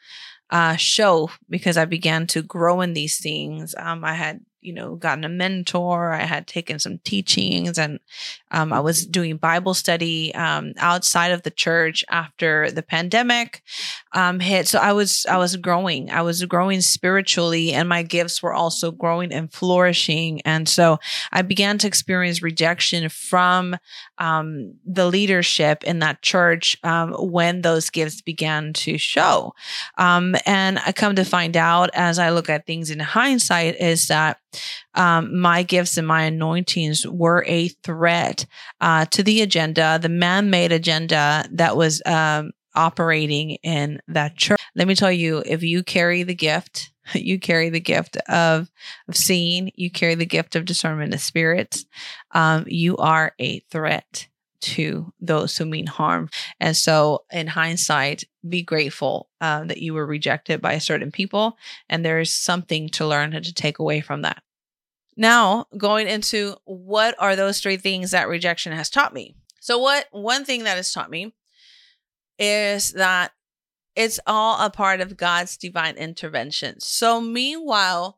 uh, 0.49 0.75
show 0.75 1.29
because 1.49 1.77
I 1.77 1.85
began 1.85 2.27
to 2.27 2.41
grow 2.41 2.81
in 2.81 2.93
these 2.93 3.19
things. 3.19 3.73
Um, 3.77 4.03
I 4.03 4.13
had 4.13 4.41
you 4.61 4.73
know, 4.73 4.95
gotten 4.95 5.23
a 5.23 5.29
mentor. 5.29 6.13
I 6.13 6.23
had 6.23 6.47
taken 6.47 6.79
some 6.79 6.99
teachings 6.99 7.77
and 7.77 7.99
um, 8.51 8.71
I 8.71 8.79
was 8.79 9.05
doing 9.05 9.37
Bible 9.37 9.73
study 9.73 10.33
um, 10.35 10.73
outside 10.77 11.31
of 11.31 11.41
the 11.41 11.51
church 11.51 12.05
after 12.09 12.71
the 12.71 12.83
pandemic 12.83 13.63
um, 14.13 14.39
hit. 14.39 14.67
So 14.67 14.79
I 14.79 14.93
was, 14.93 15.25
I 15.29 15.37
was 15.37 15.55
growing. 15.55 16.09
I 16.09 16.21
was 16.21 16.43
growing 16.45 16.81
spiritually 16.81 17.73
and 17.73 17.87
my 17.87 18.03
gifts 18.03 18.43
were 18.43 18.53
also 18.53 18.91
growing 18.91 19.31
and 19.31 19.51
flourishing. 19.51 20.41
And 20.41 20.67
so 20.67 20.99
I 21.31 21.41
began 21.41 21.77
to 21.79 21.87
experience 21.87 22.41
rejection 22.41 23.09
from 23.09 23.75
um, 24.17 24.75
the 24.85 25.07
leadership 25.07 25.83
in 25.83 25.99
that 25.99 26.21
church 26.21 26.77
um, 26.83 27.13
when 27.13 27.61
those 27.61 27.89
gifts 27.89 28.21
began 28.21 28.73
to 28.73 28.97
show. 28.97 29.53
Um, 29.97 30.35
and 30.45 30.79
I 30.79 30.91
come 30.91 31.15
to 31.15 31.25
find 31.25 31.55
out 31.55 31.89
as 31.93 32.19
I 32.19 32.29
look 32.29 32.49
at 32.49 32.65
things 32.65 32.89
in 32.89 32.99
hindsight 32.99 33.79
is 33.79 34.07
that 34.07 34.39
um, 34.95 35.39
my 35.39 35.63
gifts 35.63 35.97
and 35.97 36.07
my 36.07 36.23
anointings 36.23 37.07
were 37.07 37.45
a 37.47 37.69
threat 37.69 38.45
uh, 38.81 39.05
to 39.05 39.23
the 39.23 39.41
agenda, 39.41 39.99
the 40.01 40.09
man 40.09 40.49
made 40.49 40.71
agenda 40.71 41.45
that 41.51 41.77
was 41.77 42.01
um, 42.05 42.51
operating 42.75 43.51
in 43.63 44.01
that 44.07 44.35
church. 44.35 44.59
Let 44.75 44.87
me 44.87 44.95
tell 44.95 45.11
you, 45.11 45.43
if 45.45 45.63
you 45.63 45.83
carry 45.83 46.23
the 46.23 46.35
gift, 46.35 46.91
you 47.13 47.39
carry 47.39 47.69
the 47.69 47.79
gift 47.79 48.17
of, 48.27 48.71
of 49.07 49.15
seeing, 49.15 49.71
you 49.75 49.91
carry 49.91 50.15
the 50.15 50.25
gift 50.25 50.55
of 50.55 50.65
discernment 50.65 51.13
of 51.13 51.21
spirits, 51.21 51.85
um, 52.31 52.65
you 52.67 52.97
are 52.97 53.33
a 53.39 53.59
threat 53.71 54.27
to 54.61 55.11
those 55.19 55.57
who 55.57 55.65
mean 55.65 55.87
harm. 55.87 56.29
And 56.59 56.77
so, 56.77 57.23
in 57.31 57.47
hindsight, 57.47 58.23
be 58.47 58.61
grateful 58.61 59.29
uh, 59.41 59.65
that 59.65 59.79
you 59.79 59.93
were 59.93 60.05
rejected 60.05 60.61
by 60.61 60.77
certain 60.77 61.11
people. 61.11 61.57
And 61.89 62.05
there's 62.05 62.31
something 62.31 62.89
to 62.89 63.07
learn 63.07 63.33
and 63.33 63.43
to 63.43 63.53
take 63.53 63.79
away 63.79 64.01
from 64.01 64.21
that. 64.21 64.43
Now, 65.17 65.65
going 65.77 66.07
into 66.07 66.55
what 66.65 67.15
are 67.19 67.35
those 67.35 67.59
three 67.59 67.77
things 67.77 68.11
that 68.11 68.29
rejection 68.29 68.71
has 68.71 68.89
taught 68.89 69.13
me? 69.13 69.35
So, 69.59 69.77
what 69.77 70.07
one 70.11 70.45
thing 70.45 70.63
that 70.63 70.77
has 70.77 70.93
taught 70.93 71.09
me 71.09 71.33
is 72.41 72.93
that 72.93 73.31
it's 73.95 74.19
all 74.25 74.65
a 74.65 74.69
part 74.71 74.99
of 74.99 75.15
God's 75.15 75.57
divine 75.57 75.95
intervention. 75.95 76.79
So, 76.79 77.21
meanwhile, 77.21 78.17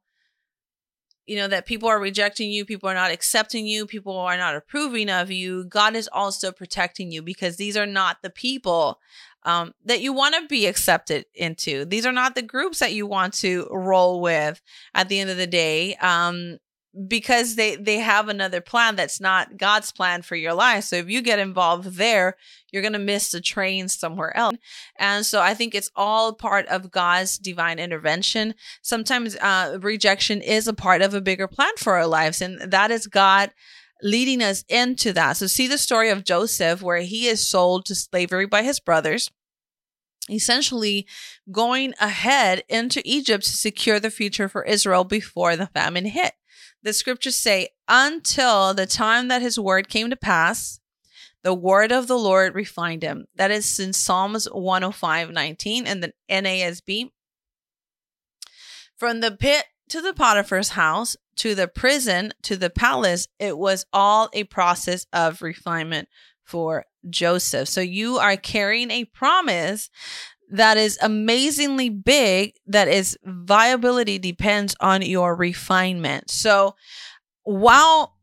you 1.25 1.35
know, 1.35 1.47
that 1.49 1.65
people 1.65 1.89
are 1.89 1.99
rejecting 1.99 2.49
you, 2.49 2.65
people 2.65 2.89
are 2.89 2.95
not 2.95 3.11
accepting 3.11 3.67
you, 3.67 3.85
people 3.85 4.17
are 4.17 4.37
not 4.37 4.55
approving 4.55 5.09
of 5.09 5.29
you, 5.29 5.65
God 5.65 5.95
is 5.95 6.09
also 6.11 6.51
protecting 6.51 7.11
you 7.11 7.21
because 7.21 7.57
these 7.57 7.75
are 7.75 7.85
not 7.85 8.17
the 8.21 8.29
people 8.29 8.99
um, 9.43 9.73
that 9.83 10.01
you 10.01 10.13
want 10.13 10.35
to 10.35 10.47
be 10.47 10.67
accepted 10.67 11.25
into. 11.33 11.83
These 11.83 12.05
are 12.05 12.13
not 12.13 12.35
the 12.35 12.41
groups 12.41 12.79
that 12.79 12.93
you 12.93 13.05
want 13.05 13.33
to 13.35 13.67
roll 13.71 14.21
with 14.21 14.61
at 14.93 15.09
the 15.09 15.19
end 15.19 15.29
of 15.29 15.37
the 15.37 15.47
day. 15.47 15.95
Um, 15.95 16.59
because 17.07 17.55
they 17.55 17.75
they 17.75 17.97
have 17.97 18.29
another 18.29 18.61
plan 18.61 18.95
that's 18.95 19.19
not 19.19 19.57
God's 19.57 19.91
plan 19.91 20.21
for 20.21 20.35
your 20.35 20.53
life. 20.53 20.83
So 20.83 20.95
if 20.95 21.09
you 21.09 21.21
get 21.21 21.39
involved 21.39 21.95
there, 21.95 22.37
you're 22.71 22.83
going 22.83 22.93
to 22.93 22.99
miss 22.99 23.31
the 23.31 23.41
train 23.41 23.87
somewhere 23.87 24.35
else. 24.37 24.57
And 24.99 25.25
so 25.25 25.41
I 25.41 25.53
think 25.53 25.73
it's 25.73 25.89
all 25.95 26.33
part 26.33 26.67
of 26.67 26.91
God's 26.91 27.37
divine 27.37 27.79
intervention. 27.79 28.53
Sometimes 28.81 29.35
uh, 29.37 29.79
rejection 29.81 30.41
is 30.41 30.67
a 30.67 30.73
part 30.73 31.01
of 31.01 31.13
a 31.13 31.21
bigger 31.21 31.47
plan 31.47 31.73
for 31.77 31.93
our 31.93 32.07
lives, 32.07 32.41
and 32.41 32.59
that 32.71 32.91
is 32.91 33.07
God 33.07 33.51
leading 34.03 34.43
us 34.43 34.63
into 34.67 35.13
that. 35.13 35.37
So 35.37 35.47
see 35.47 35.67
the 35.67 35.77
story 35.77 36.09
of 36.09 36.25
Joseph 36.25 36.81
where 36.81 37.01
he 37.01 37.27
is 37.27 37.47
sold 37.47 37.85
to 37.85 37.95
slavery 37.95 38.45
by 38.45 38.61
his 38.63 38.79
brothers 38.79 39.31
essentially 40.29 41.05
going 41.51 41.93
ahead 41.99 42.63
into 42.69 43.01
Egypt 43.03 43.43
to 43.43 43.51
secure 43.51 43.99
the 43.99 44.09
future 44.09 44.47
for 44.47 44.63
Israel 44.63 45.03
before 45.03 45.57
the 45.57 45.67
famine 45.67 46.05
hit 46.05 46.33
the 46.83 46.93
scriptures 46.93 47.35
say, 47.35 47.69
until 47.87 48.73
the 48.73 48.85
time 48.85 49.29
that 49.29 49.41
his 49.41 49.59
word 49.59 49.89
came 49.89 50.09
to 50.09 50.15
pass, 50.15 50.79
the 51.43 51.53
word 51.53 51.91
of 51.91 52.07
the 52.07 52.17
Lord 52.17 52.55
refined 52.55 53.03
him. 53.03 53.25
That 53.35 53.51
is 53.51 53.79
in 53.79 53.93
Psalms 53.93 54.45
105 54.45 55.31
19 55.31 55.87
and 55.87 56.03
the 56.03 56.13
NASB. 56.29 57.09
From 58.97 59.19
the 59.19 59.31
pit 59.31 59.65
to 59.89 60.01
the 60.01 60.13
Potiphar's 60.13 60.69
house, 60.69 61.17
to 61.37 61.55
the 61.55 61.67
prison, 61.67 62.33
to 62.43 62.55
the 62.55 62.69
palace, 62.69 63.27
it 63.39 63.57
was 63.57 63.85
all 63.91 64.29
a 64.33 64.45
process 64.45 65.05
of 65.11 65.41
refinement 65.41 66.07
for 66.43 66.85
Joseph. 67.09 67.67
So 67.67 67.81
you 67.81 68.17
are 68.17 68.37
carrying 68.37 68.91
a 68.91 69.05
promise 69.05 69.89
that 70.49 70.77
is 70.77 70.97
amazingly 71.01 71.89
big 71.89 72.53
that 72.67 72.87
is 72.87 73.17
viability 73.23 74.19
depends 74.19 74.75
on 74.79 75.01
your 75.01 75.35
refinement. 75.35 76.29
So 76.29 76.75
while 77.43 78.15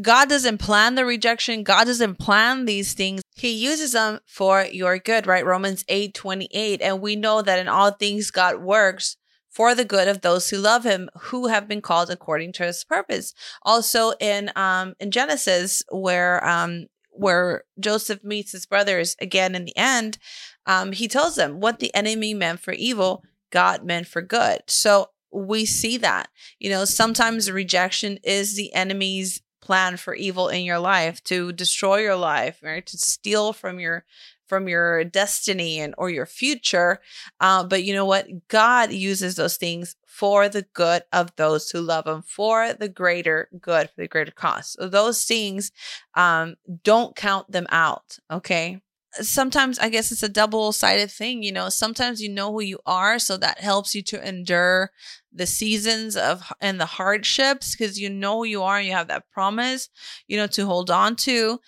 God 0.00 0.28
doesn't 0.28 0.58
plan 0.58 0.94
the 0.94 1.04
rejection, 1.04 1.64
God 1.64 1.84
doesn't 1.84 2.18
plan 2.18 2.64
these 2.64 2.94
things. 2.94 3.22
He 3.34 3.50
uses 3.50 3.92
them 3.92 4.20
for 4.26 4.64
your 4.64 4.98
good, 4.98 5.26
right? 5.26 5.44
Romans 5.44 5.84
8 5.88 6.14
28. 6.14 6.80
And 6.80 7.00
we 7.00 7.16
know 7.16 7.42
that 7.42 7.58
in 7.58 7.68
all 7.68 7.90
things 7.90 8.30
God 8.30 8.62
works 8.62 9.16
for 9.50 9.74
the 9.74 9.84
good 9.84 10.08
of 10.08 10.22
those 10.22 10.48
who 10.48 10.56
love 10.56 10.84
him, 10.84 11.10
who 11.14 11.48
have 11.48 11.68
been 11.68 11.82
called 11.82 12.10
according 12.10 12.52
to 12.54 12.64
his 12.64 12.84
purpose. 12.84 13.34
Also 13.62 14.12
in 14.18 14.50
um 14.56 14.94
in 14.98 15.10
Genesis, 15.10 15.82
where 15.90 16.46
um 16.46 16.86
where 17.10 17.64
Joseph 17.78 18.24
meets 18.24 18.52
his 18.52 18.64
brothers 18.64 19.14
again 19.20 19.54
in 19.54 19.66
the 19.66 19.76
end, 19.76 20.18
um, 20.66 20.92
he 20.92 21.08
tells 21.08 21.36
them 21.36 21.60
what 21.60 21.78
the 21.78 21.94
enemy 21.94 22.34
meant 22.34 22.60
for 22.60 22.72
evil, 22.72 23.24
God 23.50 23.84
meant 23.84 24.06
for 24.06 24.22
good. 24.22 24.60
So 24.66 25.10
we 25.32 25.64
see 25.64 25.96
that, 25.98 26.28
you 26.58 26.70
know, 26.70 26.84
sometimes 26.84 27.50
rejection 27.50 28.18
is 28.22 28.56
the 28.56 28.72
enemy's 28.74 29.40
plan 29.60 29.96
for 29.96 30.14
evil 30.14 30.48
in 30.48 30.64
your 30.64 30.78
life 30.78 31.22
to 31.24 31.52
destroy 31.52 31.98
your 31.98 32.16
life, 32.16 32.60
right? 32.62 32.84
To 32.86 32.98
steal 32.98 33.52
from 33.52 33.80
your 33.80 34.04
from 34.48 34.68
your 34.68 35.02
destiny 35.02 35.80
and 35.80 35.94
or 35.96 36.10
your 36.10 36.26
future. 36.26 37.00
Uh, 37.40 37.64
but 37.64 37.84
you 37.84 37.94
know 37.94 38.04
what? 38.04 38.26
God 38.48 38.92
uses 38.92 39.36
those 39.36 39.56
things 39.56 39.96
for 40.06 40.46
the 40.48 40.66
good 40.74 41.04
of 41.10 41.34
those 41.36 41.70
who 41.70 41.80
love 41.80 42.06
him, 42.06 42.20
for 42.20 42.74
the 42.74 42.88
greater 42.88 43.48
good, 43.58 43.88
for 43.88 44.02
the 44.02 44.08
greater 44.08 44.32
cause. 44.32 44.76
So 44.78 44.88
those 44.88 45.24
things, 45.24 45.72
um, 46.14 46.56
don't 46.84 47.16
count 47.16 47.50
them 47.50 47.66
out. 47.70 48.18
Okay 48.30 48.82
sometimes 49.14 49.78
I 49.78 49.88
guess 49.88 50.12
it's 50.12 50.22
a 50.22 50.28
double 50.28 50.72
sided 50.72 51.10
thing. 51.10 51.42
You 51.42 51.52
know, 51.52 51.68
sometimes 51.68 52.20
you 52.22 52.28
know 52.28 52.52
who 52.52 52.62
you 52.62 52.78
are, 52.86 53.18
so 53.18 53.36
that 53.38 53.60
helps 53.60 53.94
you 53.94 54.02
to 54.04 54.26
endure 54.26 54.90
the 55.32 55.46
seasons 55.46 56.16
of 56.16 56.52
and 56.60 56.80
the 56.80 56.86
hardships 56.86 57.74
because 57.76 57.98
you 57.98 58.10
know 58.10 58.38
who 58.38 58.44
you 58.44 58.62
are 58.62 58.78
and 58.78 58.86
you 58.86 58.92
have 58.92 59.08
that 59.08 59.30
promise, 59.32 59.88
you 60.28 60.36
know, 60.36 60.46
to 60.48 60.66
hold 60.66 60.90
on 60.90 61.16
to. 61.16 61.60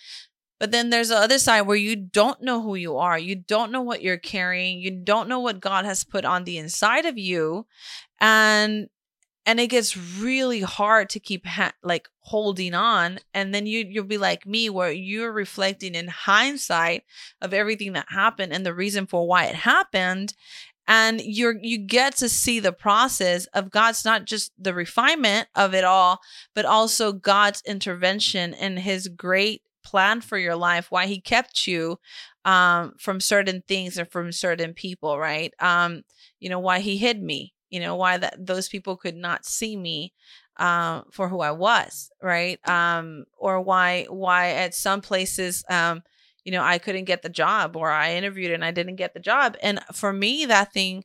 But 0.61 0.71
then 0.71 0.91
there's 0.91 1.09
the 1.09 1.17
other 1.19 1.39
side 1.39 1.63
where 1.63 1.77
you 1.77 1.97
don't 1.97 2.41
know 2.43 2.63
who 2.63 2.77
you 2.77 2.97
are. 2.97 3.19
You 3.19 3.37
don't 3.37 3.73
know 3.73 3.83
what 3.83 4.03
you're 4.03 4.17
carrying. 4.19 4.79
You 4.79 4.91
don't 4.91 5.29
know 5.29 5.41
what 5.41 5.61
God 5.61 5.85
has 5.85 6.05
put 6.05 6.25
on 6.25 6.45
the 6.45 6.59
inside 6.59 7.07
of 7.07 7.19
you. 7.19 7.67
And 8.21 8.89
and 9.47 9.61
it 9.61 9.67
gets 9.69 9.97
really 9.97 10.61
hard 10.61 11.11
to 11.11 11.21
keep 11.21 11.47
ha- 11.47 11.73
like 11.83 12.09
holding 12.21 12.75
on 12.75 13.19
and 13.35 13.55
then 13.55 13.67
you 13.67 13.85
you'll 13.89 14.05
be 14.05 14.19
like 14.19 14.47
me 14.47 14.71
where 14.71 14.91
you're 14.91 15.33
reflecting 15.33 15.95
in 15.95 16.09
hindsight 16.09 17.05
of 17.41 17.53
everything 17.55 17.93
that 17.93 18.07
happened 18.09 18.53
and 18.53 18.65
the 18.65 18.75
reason 18.75 19.07
for 19.07 19.27
why 19.27 19.45
it 19.45 19.55
happened 19.55 20.35
and 20.87 21.21
you're 21.23 21.57
you 21.63 21.79
get 21.79 22.17
to 22.17 22.29
see 22.29 22.61
the 22.61 22.73
process 22.73 23.47
of 23.47 23.71
God's 23.71 24.05
not 24.05 24.25
just 24.25 24.53
the 24.59 24.75
refinement 24.75 25.49
of 25.55 25.75
it 25.75 25.85
all 25.85 26.21
but 26.55 26.65
also 26.65 27.13
God's 27.13 27.63
intervention 27.67 28.55
and 28.55 28.79
his 28.79 29.09
great 29.09 29.63
plan 29.85 30.21
for 30.21 30.39
your 30.39 30.57
life 30.57 30.91
why 30.91 31.07
he 31.07 31.21
kept 31.21 31.67
you 31.67 31.99
um 32.45 32.95
from 32.99 33.21
certain 33.21 33.63
things 33.69 33.99
and 33.99 34.11
from 34.11 34.33
certain 34.33 34.75
people 34.75 35.19
right? 35.19 35.53
Um 35.61 36.03
you 36.41 36.49
know 36.49 36.61
why 36.61 36.81
he 36.81 36.97
hid 36.99 37.23
me 37.23 37.54
you 37.75 37.81
know 37.81 37.97
why 37.97 38.17
that 38.19 38.37
those 38.39 38.69
people 38.69 38.97
could 38.97 39.17
not 39.17 39.45
see 39.45 39.77
me 39.77 40.13
um, 40.59 41.05
for 41.11 41.29
who 41.29 41.41
I 41.41 41.51
was, 41.51 42.11
right? 42.23 42.61
Um, 42.69 43.25
or 43.37 43.61
why 43.61 44.07
why 44.09 44.51
at 44.51 44.75
some 44.75 45.01
places, 45.01 45.65
um, 45.69 46.03
you 46.45 46.53
know, 46.53 46.63
I 46.63 46.79
couldn't 46.79 47.07
get 47.07 47.23
the 47.23 47.29
job, 47.29 47.77
or 47.77 47.91
I 47.91 48.15
interviewed 48.15 48.53
and 48.53 48.65
I 48.65 48.71
didn't 48.71 48.97
get 48.97 49.15
the 49.15 49.21
job. 49.21 49.57
And 49.61 49.81
for 49.93 50.13
me, 50.13 50.47
that 50.47 50.73
thing, 50.73 51.05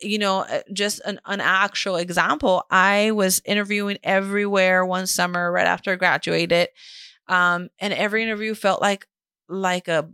you 0.00 0.18
know, 0.18 0.40
uh, 0.40 0.62
just 0.72 1.00
an, 1.04 1.20
an 1.26 1.40
actual 1.40 1.96
example. 1.96 2.64
I 2.70 3.12
was 3.12 3.40
interviewing 3.44 3.98
everywhere 4.02 4.84
one 4.84 5.06
summer 5.06 5.52
right 5.52 5.66
after 5.66 5.92
I 5.92 5.96
graduated, 5.96 6.68
um, 7.28 7.70
and 7.78 7.94
every 7.94 8.22
interview 8.22 8.54
felt 8.54 8.80
like 8.82 9.06
like 9.48 9.88
a 9.88 10.10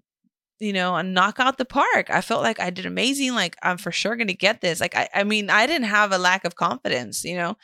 you 0.60 0.74
know, 0.74 0.94
and 0.94 1.14
knock 1.14 1.40
out 1.40 1.56
the 1.56 1.64
park. 1.64 2.10
I 2.10 2.20
felt 2.20 2.42
like 2.42 2.60
I 2.60 2.68
did 2.68 2.84
amazing. 2.84 3.34
Like 3.34 3.56
I'm 3.62 3.78
for 3.78 3.90
sure 3.90 4.14
gonna 4.14 4.34
get 4.34 4.60
this. 4.60 4.78
Like 4.80 4.94
I, 4.94 5.08
I 5.14 5.24
mean, 5.24 5.48
I 5.48 5.66
didn't 5.66 5.88
have 5.88 6.12
a 6.12 6.18
lack 6.18 6.44
of 6.44 6.54
confidence. 6.54 7.24
You 7.24 7.36
know, 7.36 7.56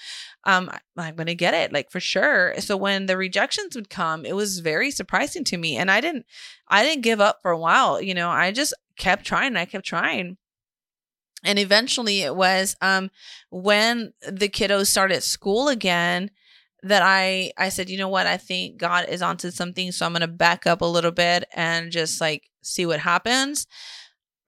um, 0.45 0.71
I, 0.97 1.09
am 1.09 1.15
gonna 1.15 1.35
get 1.35 1.55
it. 1.55 1.73
Like 1.73 1.91
for 1.91 2.01
sure. 2.01 2.55
So 2.59 2.77
when 2.77 3.07
the 3.07 3.19
rejections 3.19 3.77
would 3.77 3.91
come, 3.91 4.25
it 4.25 4.35
was 4.35 4.61
very 4.61 4.91
surprising 4.91 5.45
to 5.45 5.59
me, 5.59 5.77
and 5.77 5.91
I 5.91 6.01
didn't, 6.01 6.25
I 6.69 6.83
didn't 6.83 7.03
give 7.03 7.21
up 7.21 7.41
for 7.43 7.51
a 7.51 7.59
while. 7.59 8.01
You 8.01 8.15
know, 8.15 8.31
I 8.31 8.51
just 8.51 8.73
kept 8.97 9.27
trying. 9.27 9.57
I 9.57 9.67
kept 9.67 9.85
trying, 9.85 10.39
and 11.45 11.59
eventually 11.59 12.23
it 12.23 12.35
was 12.35 12.77
um 12.81 13.11
when 13.51 14.15
the 14.27 14.49
kiddos 14.49 14.87
started 14.87 15.23
school 15.23 15.69
again 15.69 16.31
that 16.89 17.03
I 17.03 17.53
I 17.59 17.69
said, 17.71 17.91
you 17.91 17.99
know 17.99 18.09
what, 18.09 18.27
I 18.27 18.37
think 18.37 18.79
God 18.79 19.09
is 19.09 19.23
onto 19.23 19.51
something, 19.51 19.93
so 19.93 20.07
I'm 20.07 20.13
gonna 20.13 20.29
back 20.29 20.67
up 20.67 20.81
a 20.81 20.85
little 20.87 21.13
bit 21.13 21.45
and 21.55 21.91
just 21.93 22.21
like 22.21 22.49
see 22.63 22.87
what 22.87 23.01
happens. 23.01 23.67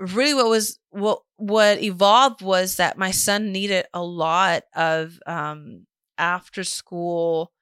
Really, 0.01 0.35
what 0.35 0.49
was 0.49 0.79
what 0.91 1.23
what 1.37 1.83
evolved 1.83 2.43
was 2.43 2.77
that 2.77 2.99
my 2.99 3.11
son 3.11 3.53
needed 3.53 3.87
a 3.95 4.03
lot 4.03 4.65
of 4.75 5.19
um 5.27 5.87
after 6.19 6.65
school 6.65 7.53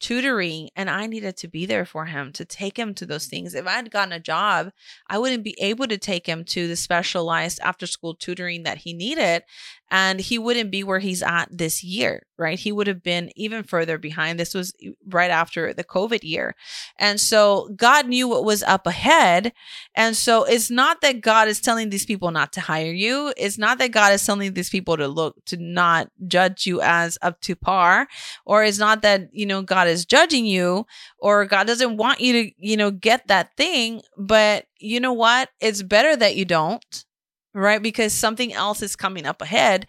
tutoring 0.00 0.70
and 0.76 0.88
I 0.88 1.06
needed 1.06 1.36
to 1.38 1.48
be 1.48 1.66
there 1.66 1.84
for 1.84 2.06
him 2.06 2.32
to 2.34 2.44
take 2.44 2.78
him 2.78 2.94
to 2.94 3.06
those 3.06 3.26
things. 3.26 3.54
If 3.54 3.66
I 3.66 3.72
had 3.72 3.90
gotten 3.90 4.12
a 4.12 4.20
job, 4.20 4.70
I 5.08 5.18
wouldn't 5.18 5.42
be 5.42 5.56
able 5.60 5.86
to 5.88 5.98
take 5.98 6.26
him 6.26 6.44
to 6.46 6.68
the 6.68 6.76
specialized 6.76 7.58
after 7.62 7.86
school 7.86 8.14
tutoring 8.14 8.62
that 8.62 8.78
he 8.78 8.92
needed 8.92 9.42
and 9.90 10.20
he 10.20 10.38
wouldn't 10.38 10.70
be 10.70 10.84
where 10.84 10.98
he's 10.98 11.22
at 11.22 11.46
this 11.50 11.82
year, 11.82 12.26
right? 12.36 12.58
He 12.58 12.72
would 12.72 12.86
have 12.86 13.02
been 13.02 13.30
even 13.36 13.62
further 13.62 13.96
behind. 13.96 14.38
This 14.38 14.54
was 14.54 14.74
right 15.08 15.30
after 15.30 15.72
the 15.72 15.84
COVID 15.84 16.22
year. 16.22 16.54
And 16.98 17.20
so 17.20 17.70
God 17.74 18.06
knew 18.06 18.28
what 18.28 18.44
was 18.44 18.62
up 18.62 18.86
ahead. 18.86 19.52
And 19.94 20.16
so 20.16 20.44
it's 20.44 20.70
not 20.70 21.00
that 21.00 21.20
God 21.22 21.48
is 21.48 21.60
telling 21.60 21.88
these 21.88 22.04
people 22.04 22.30
not 22.30 22.52
to 22.54 22.60
hire 22.60 22.92
you. 22.92 23.32
It's 23.36 23.58
not 23.58 23.78
that 23.78 23.92
God 23.92 24.12
is 24.12 24.24
telling 24.24 24.52
these 24.52 24.70
people 24.70 24.96
to 24.96 25.08
look 25.08 25.42
to 25.46 25.56
not 25.56 26.10
judge 26.26 26.66
you 26.66 26.80
as 26.82 27.18
up 27.22 27.40
to 27.42 27.56
par, 27.56 28.08
or 28.44 28.64
it's 28.64 28.78
not 28.78 29.02
that, 29.02 29.28
you 29.32 29.46
know, 29.46 29.62
God 29.62 29.88
is 29.88 30.04
judging 30.04 30.44
you 30.44 30.86
or 31.18 31.46
God 31.46 31.66
doesn't 31.66 31.96
want 31.96 32.20
you 32.20 32.32
to, 32.44 32.52
you 32.58 32.76
know, 32.76 32.90
get 32.90 33.28
that 33.28 33.56
thing. 33.56 34.02
But 34.16 34.66
you 34.78 35.00
know 35.00 35.12
what? 35.12 35.48
It's 35.60 35.82
better 35.82 36.14
that 36.16 36.36
you 36.36 36.44
don't 36.44 37.04
right? 37.54 37.82
Because 37.82 38.12
something 38.12 38.52
else 38.52 38.82
is 38.82 38.96
coming 38.96 39.26
up 39.26 39.42
ahead 39.42 39.86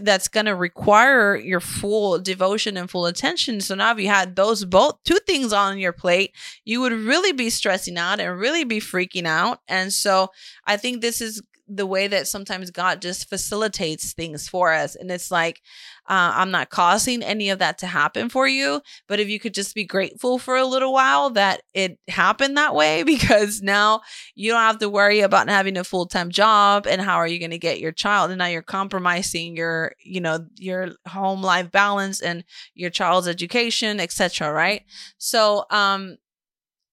that's 0.00 0.28
going 0.28 0.46
to 0.46 0.54
require 0.54 1.36
your 1.36 1.60
full 1.60 2.18
devotion 2.18 2.76
and 2.76 2.90
full 2.90 3.06
attention. 3.06 3.60
So 3.60 3.74
now, 3.74 3.92
if 3.92 4.00
you 4.00 4.08
had 4.08 4.36
those 4.36 4.64
both 4.64 5.02
two 5.04 5.18
things 5.26 5.52
on 5.52 5.78
your 5.78 5.92
plate, 5.92 6.32
you 6.64 6.80
would 6.80 6.92
really 6.92 7.32
be 7.32 7.50
stressing 7.50 7.98
out 7.98 8.20
and 8.20 8.38
really 8.38 8.64
be 8.64 8.80
freaking 8.80 9.26
out. 9.26 9.60
And 9.68 9.92
so, 9.92 10.30
I 10.66 10.76
think 10.76 11.00
this 11.00 11.20
is 11.20 11.42
the 11.66 11.86
way 11.86 12.06
that 12.06 12.28
sometimes 12.28 12.70
God 12.70 13.00
just 13.00 13.28
facilitates 13.28 14.12
things 14.12 14.48
for 14.48 14.72
us. 14.72 14.94
And 14.94 15.10
it's 15.10 15.30
like, 15.30 15.62
uh, 16.06 16.32
I'm 16.34 16.50
not 16.50 16.68
causing 16.68 17.22
any 17.22 17.48
of 17.48 17.58
that 17.60 17.78
to 17.78 17.86
happen 17.86 18.28
for 18.28 18.46
you. 18.46 18.82
But 19.08 19.20
if 19.20 19.28
you 19.28 19.40
could 19.40 19.54
just 19.54 19.74
be 19.74 19.84
grateful 19.84 20.38
for 20.38 20.56
a 20.56 20.66
little 20.66 20.92
while 20.92 21.30
that 21.30 21.62
it 21.72 21.98
happened 22.08 22.56
that 22.58 22.74
way, 22.74 23.02
because 23.14 23.62
now 23.62 24.02
you 24.34 24.52
don't 24.52 24.60
have 24.60 24.78
to 24.78 24.90
worry 24.90 25.20
about 25.20 25.48
having 25.48 25.78
a 25.78 25.84
full 25.84 26.06
time 26.06 26.30
job 26.30 26.86
and 26.86 27.00
how 27.00 27.16
are 27.16 27.26
you 27.26 27.38
going 27.38 27.50
to 27.50 27.58
get 27.58 27.80
your 27.80 27.92
child. 27.92 28.30
And 28.30 28.38
now 28.38 28.46
you're 28.46 28.62
compromising 28.62 29.56
your, 29.56 29.92
you 30.00 30.20
know, 30.20 30.46
your 30.58 30.90
home 31.08 31.42
life 31.42 31.70
balance 31.70 32.20
and 32.20 32.44
your 32.74 32.90
child's 32.90 33.28
education, 33.28 34.00
etc. 34.00 34.52
Right. 34.52 34.82
So, 35.16 35.64
um, 35.70 36.18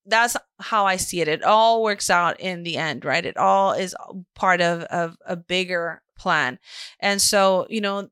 that's 0.06 0.36
how 0.60 0.86
I 0.86 0.98
see 0.98 1.22
it. 1.22 1.28
It 1.28 1.44
all 1.44 1.84
works 1.84 2.10
out 2.10 2.40
in 2.40 2.64
the 2.64 2.78
end, 2.78 3.06
right? 3.06 3.26
It 3.26 3.38
all 3.38 3.74
is 3.74 3.96
part 4.36 4.62
of, 4.62 4.84
of 4.84 5.18
a 5.26 5.36
bigger 5.36 6.02
plan. 6.18 6.60
And 7.00 7.22
so, 7.22 7.68
you 7.70 7.82
know, 7.82 8.10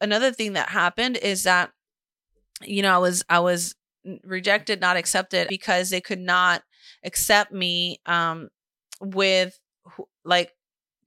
another 0.00 0.32
thing 0.32 0.54
that 0.54 0.68
happened 0.70 1.16
is 1.16 1.44
that, 1.44 1.70
you 2.62 2.82
know, 2.82 2.94
I 2.94 2.98
was, 2.98 3.24
I 3.28 3.38
was 3.40 3.74
rejected, 4.24 4.80
not 4.80 4.96
accepted 4.96 5.48
because 5.48 5.90
they 5.90 6.00
could 6.00 6.20
not 6.20 6.62
accept 7.04 7.52
me, 7.52 8.00
um, 8.06 8.48
with 9.00 9.58
like 10.24 10.52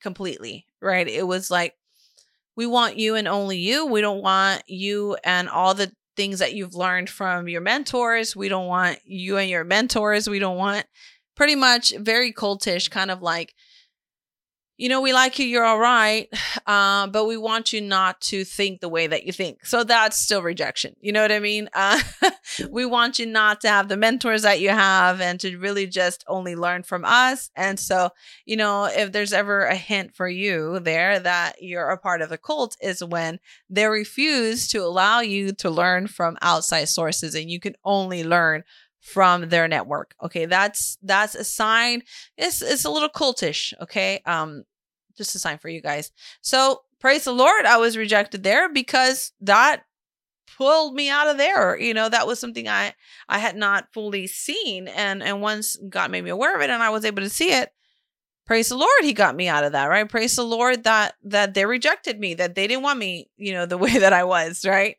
completely, 0.01 0.65
right? 0.81 1.07
It 1.07 1.27
was 1.27 1.51
like, 1.51 1.75
we 2.55 2.65
want 2.65 2.97
you 2.97 3.15
and 3.15 3.27
only 3.27 3.57
you. 3.57 3.85
We 3.85 4.01
don't 4.01 4.21
want 4.21 4.63
you 4.67 5.17
and 5.23 5.49
all 5.49 5.73
the 5.73 5.91
things 6.15 6.39
that 6.39 6.53
you've 6.53 6.75
learned 6.75 7.09
from 7.09 7.47
your 7.47 7.61
mentors. 7.61 8.35
We 8.35 8.49
don't 8.49 8.67
want 8.67 8.99
you 9.05 9.37
and 9.37 9.49
your 9.49 9.63
mentors. 9.63 10.29
We 10.29 10.39
don't 10.39 10.57
want 10.57 10.85
pretty 11.35 11.55
much 11.55 11.93
very 11.97 12.33
cultish, 12.33 12.89
kind 12.89 13.11
of 13.11 13.21
like, 13.21 13.53
you 14.81 14.89
know, 14.89 14.99
we 14.99 15.13
like 15.13 15.37
you, 15.37 15.45
you're 15.45 15.63
all 15.63 15.77
right, 15.77 16.27
uh, 16.65 17.05
but 17.05 17.25
we 17.25 17.37
want 17.37 17.71
you 17.71 17.79
not 17.79 18.19
to 18.19 18.43
think 18.43 18.81
the 18.81 18.89
way 18.89 19.05
that 19.05 19.27
you 19.27 19.31
think. 19.31 19.63
So 19.63 19.83
that's 19.83 20.17
still 20.17 20.41
rejection. 20.41 20.95
You 20.99 21.11
know 21.11 21.21
what 21.21 21.31
I 21.31 21.39
mean? 21.39 21.69
Uh, 21.71 22.01
we 22.69 22.87
want 22.87 23.19
you 23.19 23.27
not 23.27 23.61
to 23.61 23.69
have 23.69 23.89
the 23.89 23.95
mentors 23.95 24.41
that 24.41 24.59
you 24.59 24.69
have 24.69 25.21
and 25.21 25.39
to 25.41 25.55
really 25.57 25.85
just 25.85 26.23
only 26.27 26.55
learn 26.55 26.81
from 26.81 27.05
us. 27.05 27.51
And 27.55 27.79
so, 27.79 28.09
you 28.45 28.57
know, 28.57 28.85
if 28.85 29.11
there's 29.11 29.33
ever 29.33 29.65
a 29.65 29.75
hint 29.75 30.15
for 30.15 30.27
you 30.27 30.79
there 30.79 31.19
that 31.19 31.61
you're 31.61 31.89
a 31.89 31.97
part 31.97 32.23
of 32.23 32.31
a 32.31 32.37
cult, 32.39 32.75
is 32.81 33.03
when 33.03 33.39
they 33.69 33.85
refuse 33.85 34.67
to 34.69 34.79
allow 34.79 35.19
you 35.19 35.51
to 35.51 35.69
learn 35.69 36.07
from 36.07 36.39
outside 36.41 36.85
sources 36.85 37.35
and 37.35 37.51
you 37.51 37.59
can 37.59 37.75
only 37.85 38.23
learn 38.23 38.63
from 39.01 39.49
their 39.49 39.67
network. 39.67 40.15
Okay, 40.23 40.45
that's 40.45 40.97
that's 41.01 41.35
a 41.35 41.43
sign. 41.43 42.03
It's 42.37 42.61
it's 42.61 42.85
a 42.85 42.89
little 42.89 43.09
cultish. 43.09 43.73
Okay, 43.81 44.21
um, 44.25 44.63
just 45.17 45.35
a 45.35 45.39
sign 45.39 45.57
for 45.57 45.69
you 45.69 45.81
guys. 45.81 46.11
So 46.41 46.81
praise 46.99 47.23
the 47.25 47.33
Lord, 47.33 47.65
I 47.65 47.77
was 47.77 47.97
rejected 47.97 48.43
there 48.43 48.69
because 48.69 49.31
that 49.41 49.83
pulled 50.57 50.93
me 50.93 51.09
out 51.09 51.27
of 51.27 51.37
there. 51.37 51.77
You 51.77 51.93
know, 51.93 52.09
that 52.09 52.27
was 52.27 52.39
something 52.39 52.67
I 52.67 52.93
I 53.27 53.39
had 53.39 53.55
not 53.55 53.91
fully 53.93 54.27
seen, 54.27 54.87
and 54.87 55.23
and 55.23 55.41
once 55.41 55.77
God 55.89 56.11
made 56.11 56.23
me 56.23 56.29
aware 56.29 56.55
of 56.55 56.61
it, 56.61 56.69
and 56.69 56.83
I 56.83 56.89
was 56.89 57.05
able 57.05 57.21
to 57.21 57.29
see 57.29 57.51
it. 57.51 57.71
Praise 58.45 58.69
the 58.69 58.75
Lord, 58.75 58.89
He 59.01 59.13
got 59.13 59.35
me 59.35 59.47
out 59.47 59.63
of 59.63 59.71
that. 59.71 59.85
Right? 59.85 60.07
Praise 60.07 60.35
the 60.35 60.43
Lord 60.43 60.83
that 60.83 61.15
that 61.23 61.53
they 61.53 61.65
rejected 61.65 62.19
me, 62.19 62.33
that 62.35 62.55
they 62.55 62.67
didn't 62.67 62.83
want 62.83 62.99
me, 62.99 63.29
you 63.37 63.53
know, 63.53 63.65
the 63.65 63.77
way 63.85 63.97
that 63.97 64.13
I 64.13 64.23
was. 64.23 64.65
Right? 64.65 64.97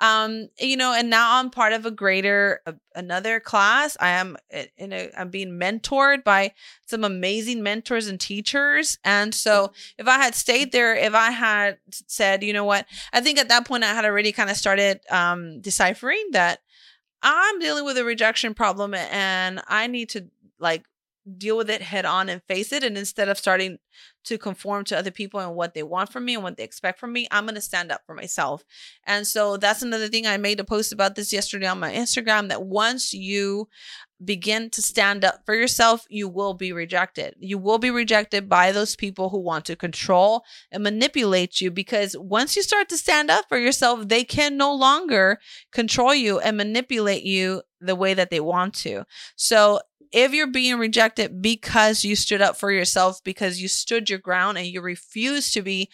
Um 0.00 0.48
you 0.58 0.76
know 0.76 0.92
and 0.92 1.08
now 1.08 1.38
i'm 1.38 1.50
part 1.50 1.72
of 1.72 1.86
a 1.86 1.90
greater 1.90 2.60
uh, 2.66 2.72
another 2.96 3.38
class. 3.40 3.96
I 4.00 4.10
am 4.10 4.36
in 4.76 4.92
a 4.92 5.10
i'm 5.16 5.30
being 5.30 5.58
mentored 5.58 6.24
by 6.24 6.52
some 6.86 7.04
amazing 7.04 7.62
mentors 7.62 8.08
and 8.08 8.20
teachers 8.20 8.98
and 9.04 9.34
so 9.34 9.72
if 9.98 10.08
i 10.08 10.18
had 10.18 10.34
stayed 10.34 10.72
there 10.72 10.94
if 10.94 11.14
i 11.14 11.30
had 11.30 11.78
said 11.90 12.42
you 12.42 12.52
know 12.52 12.64
what? 12.64 12.86
I 13.12 13.20
think 13.20 13.38
at 13.38 13.48
that 13.48 13.66
point 13.66 13.84
i 13.84 13.94
had 13.94 14.04
already 14.04 14.32
kind 14.32 14.50
of 14.50 14.56
started 14.56 15.00
um 15.10 15.60
deciphering 15.60 16.28
that 16.32 16.60
i'm 17.22 17.58
dealing 17.60 17.84
with 17.84 17.96
a 17.96 18.04
rejection 18.04 18.54
problem 18.54 18.94
and 18.94 19.60
i 19.68 19.86
need 19.86 20.10
to 20.10 20.26
like 20.58 20.84
deal 21.38 21.56
with 21.56 21.70
it 21.70 21.82
head 21.82 22.04
on 22.04 22.28
and 22.28 22.42
face 22.44 22.72
it. 22.72 22.84
And 22.84 22.98
instead 22.98 23.28
of 23.28 23.38
starting 23.38 23.78
to 24.24 24.38
conform 24.38 24.84
to 24.84 24.98
other 24.98 25.10
people 25.10 25.40
and 25.40 25.54
what 25.54 25.74
they 25.74 25.82
want 25.82 26.12
from 26.12 26.24
me 26.24 26.34
and 26.34 26.42
what 26.42 26.56
they 26.56 26.64
expect 26.64 26.98
from 26.98 27.12
me, 27.12 27.26
I'm 27.30 27.44
going 27.44 27.54
to 27.54 27.60
stand 27.60 27.90
up 27.92 28.02
for 28.06 28.14
myself. 28.14 28.64
And 29.06 29.26
so 29.26 29.56
that's 29.56 29.82
another 29.82 30.08
thing 30.08 30.26
I 30.26 30.36
made 30.36 30.60
a 30.60 30.64
post 30.64 30.92
about 30.92 31.14
this 31.14 31.32
yesterday 31.32 31.66
on 31.66 31.80
my 31.80 31.92
Instagram 31.92 32.48
that 32.48 32.64
once 32.64 33.12
you 33.12 33.68
begin 34.24 34.70
to 34.70 34.80
stand 34.80 35.24
up 35.24 35.40
for 35.44 35.54
yourself, 35.54 36.06
you 36.08 36.28
will 36.28 36.54
be 36.54 36.72
rejected. 36.72 37.34
You 37.38 37.58
will 37.58 37.78
be 37.78 37.90
rejected 37.90 38.48
by 38.48 38.72
those 38.72 38.96
people 38.96 39.30
who 39.30 39.40
want 39.40 39.64
to 39.66 39.76
control 39.76 40.44
and 40.70 40.82
manipulate 40.82 41.60
you 41.60 41.70
because 41.70 42.16
once 42.18 42.56
you 42.56 42.62
start 42.62 42.88
to 42.90 42.98
stand 42.98 43.30
up 43.30 43.46
for 43.48 43.58
yourself, 43.58 44.08
they 44.08 44.24
can 44.24 44.56
no 44.56 44.72
longer 44.72 45.38
control 45.72 46.14
you 46.14 46.38
and 46.38 46.56
manipulate 46.56 47.24
you 47.24 47.62
the 47.80 47.94
way 47.94 48.14
that 48.14 48.30
they 48.30 48.40
want 48.40 48.74
to. 48.74 49.04
So 49.36 49.80
if 50.12 50.32
you're 50.32 50.46
being 50.46 50.78
rejected 50.78 51.42
because 51.42 52.04
you 52.04 52.16
stood 52.16 52.42
up 52.42 52.56
for 52.56 52.70
yourself, 52.70 53.22
because 53.24 53.60
you 53.60 53.68
stood 53.68 54.10
your 54.10 54.18
ground 54.18 54.58
and 54.58 54.66
you 54.66 54.80
refuse 54.80 55.52
to 55.52 55.62
be 55.62 55.88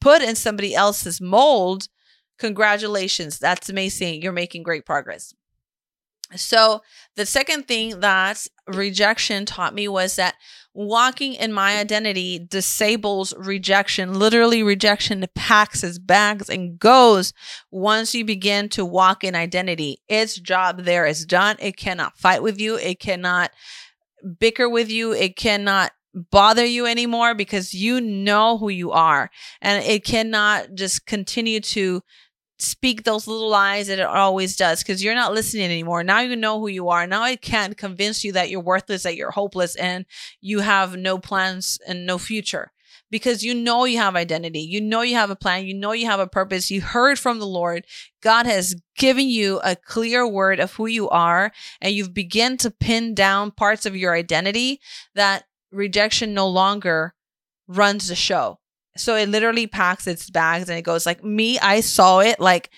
put 0.00 0.22
in 0.22 0.36
somebody 0.36 0.74
else's 0.74 1.20
mold, 1.20 1.88
congratulations. 2.38 3.38
That's 3.38 3.68
amazing. 3.68 4.22
You're 4.22 4.32
making 4.32 4.62
great 4.62 4.86
progress. 4.86 5.34
So, 6.34 6.82
the 7.14 7.26
second 7.26 7.68
thing 7.68 8.00
that 8.00 8.46
rejection 8.66 9.46
taught 9.46 9.74
me 9.74 9.86
was 9.86 10.16
that 10.16 10.34
walking 10.74 11.34
in 11.34 11.52
my 11.52 11.78
identity 11.78 12.38
disables 12.38 13.32
rejection. 13.38 14.18
Literally, 14.18 14.62
rejection 14.62 15.24
packs 15.34 15.84
its 15.84 15.98
bags 15.98 16.50
and 16.50 16.78
goes 16.78 17.32
once 17.70 18.14
you 18.14 18.24
begin 18.24 18.68
to 18.70 18.84
walk 18.84 19.22
in 19.22 19.34
identity. 19.34 19.98
Its 20.08 20.38
job 20.38 20.82
there 20.82 21.06
is 21.06 21.24
done. 21.24 21.56
It 21.60 21.76
cannot 21.76 22.18
fight 22.18 22.42
with 22.42 22.60
you, 22.60 22.76
it 22.76 22.98
cannot 22.98 23.52
bicker 24.38 24.68
with 24.68 24.90
you, 24.90 25.12
it 25.12 25.36
cannot 25.36 25.92
bother 26.30 26.64
you 26.64 26.86
anymore 26.86 27.34
because 27.34 27.74
you 27.74 28.00
know 28.00 28.56
who 28.56 28.70
you 28.70 28.90
are 28.90 29.30
and 29.60 29.84
it 29.84 30.02
cannot 30.02 30.68
just 30.74 31.04
continue 31.04 31.60
to 31.60 32.02
speak 32.58 33.02
those 33.02 33.26
little 33.26 33.48
lies 33.48 33.88
that 33.88 33.98
it 33.98 34.06
always 34.06 34.56
does 34.56 34.82
because 34.82 35.02
you're 35.02 35.14
not 35.14 35.34
listening 35.34 35.64
anymore. 35.64 36.02
Now 36.02 36.20
you 36.20 36.36
know 36.36 36.58
who 36.58 36.68
you 36.68 36.88
are. 36.88 37.06
Now 37.06 37.26
it 37.26 37.42
can't 37.42 37.76
convince 37.76 38.24
you 38.24 38.32
that 38.32 38.50
you're 38.50 38.60
worthless, 38.60 39.02
that 39.02 39.16
you're 39.16 39.30
hopeless, 39.30 39.76
and 39.76 40.06
you 40.40 40.60
have 40.60 40.96
no 40.96 41.18
plans 41.18 41.78
and 41.86 42.06
no 42.06 42.18
future 42.18 42.72
because 43.10 43.42
you 43.42 43.54
know 43.54 43.84
you 43.84 43.98
have 43.98 44.16
identity. 44.16 44.60
You 44.60 44.80
know 44.80 45.02
you 45.02 45.14
have 45.14 45.30
a 45.30 45.36
plan. 45.36 45.66
You 45.66 45.74
know 45.74 45.92
you 45.92 46.06
have 46.06 46.20
a 46.20 46.26
purpose. 46.26 46.70
You 46.70 46.80
heard 46.80 47.18
from 47.18 47.38
the 47.38 47.46
Lord. 47.46 47.84
God 48.22 48.46
has 48.46 48.74
given 48.96 49.28
you 49.28 49.60
a 49.62 49.76
clear 49.76 50.26
word 50.26 50.60
of 50.60 50.72
who 50.74 50.86
you 50.86 51.08
are, 51.10 51.52
and 51.80 51.94
you've 51.94 52.14
begun 52.14 52.56
to 52.58 52.70
pin 52.70 53.14
down 53.14 53.50
parts 53.50 53.86
of 53.86 53.96
your 53.96 54.14
identity 54.14 54.80
that 55.14 55.44
rejection 55.70 56.34
no 56.34 56.48
longer 56.48 57.14
runs 57.68 58.08
the 58.08 58.14
show 58.14 58.58
So 58.96 59.16
it 59.16 59.28
literally 59.28 59.66
packs 59.66 60.06
its 60.06 60.30
bags 60.30 60.68
and 60.68 60.78
it 60.78 60.82
goes 60.82 61.06
like 61.06 61.22
me. 61.22 61.58
I 61.58 61.80
saw 61.80 62.20
it 62.20 62.40
like 62.40 62.70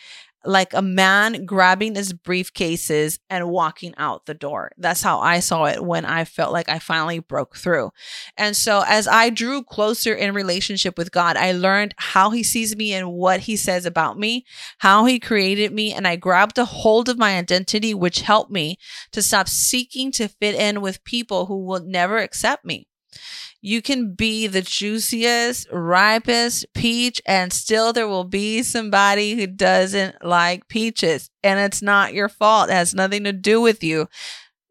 like 0.45 0.73
a 0.73 0.83
man 0.83 1.45
grabbing 1.45 1.95
his 1.95 2.13
briefcases 2.13 3.19
and 3.29 3.51
walking 3.51 3.93
out 3.99 4.27
the 4.27 4.35
door. 4.35 4.71
That's 4.79 5.03
how 5.03 5.19
I 5.19 5.41
saw 5.41 5.65
it 5.65 5.85
when 5.85 6.05
I 6.05 6.25
felt 6.25 6.53
like 6.53 6.69
I 6.69 6.79
finally 6.79 7.19
broke 7.19 7.57
through. 7.57 7.91
And 8.37 8.57
so 8.57 8.85
as 8.87 9.09
I 9.09 9.31
drew 9.31 9.63
closer 9.63 10.15
in 10.15 10.35
relationship 10.35 10.97
with 10.97 11.11
God, 11.11 11.37
I 11.37 11.53
learned 11.53 11.95
how 11.99 12.31
he 12.31 12.43
sees 12.43 12.77
me 12.77 12.95
and 12.95 13.13
what 13.13 13.41
he 13.41 13.57
says 13.57 13.85
about 13.85 14.19
me, 14.19 14.47
how 14.79 15.05
he 15.05 15.19
created 15.19 15.73
me, 15.73 15.93
and 15.93 16.07
I 16.07 16.17
grabbed 16.17 16.57
a 16.59 16.65
hold 16.65 17.09
of 17.09 17.19
my 17.19 17.37
identity 17.37 17.93
which 17.93 18.23
helped 18.23 18.51
me 18.51 18.79
to 19.13 19.23
stop 19.23 19.49
seeking 19.49 20.13
to 20.13 20.29
fit 20.29 20.55
in 20.55 20.81
with 20.81 21.05
people 21.05 21.47
who 21.47 21.65
will 21.65 21.81
never 21.81 22.19
accept 22.19 22.65
me. 22.65 22.87
You 23.61 23.83
can 23.83 24.15
be 24.15 24.47
the 24.47 24.63
juiciest, 24.63 25.67
ripest 25.73 26.67
peach, 26.75 27.21
and 27.27 27.53
still 27.53 27.93
there 27.93 28.07
will 28.07 28.25
be 28.25 28.63
somebody 28.63 29.35
who 29.35 29.47
doesn't 29.49 30.25
like 30.25 30.69
peaches. 30.69 31.31
And 31.43 31.59
it's 31.59 31.83
not 31.83 32.15
your 32.15 32.29
fault, 32.29 32.71
it 32.71 32.75
has 32.75 32.95
nothing 32.95 33.25
to 33.25 33.33
do 33.33 33.61
with 33.61 33.83
you. 33.83 34.09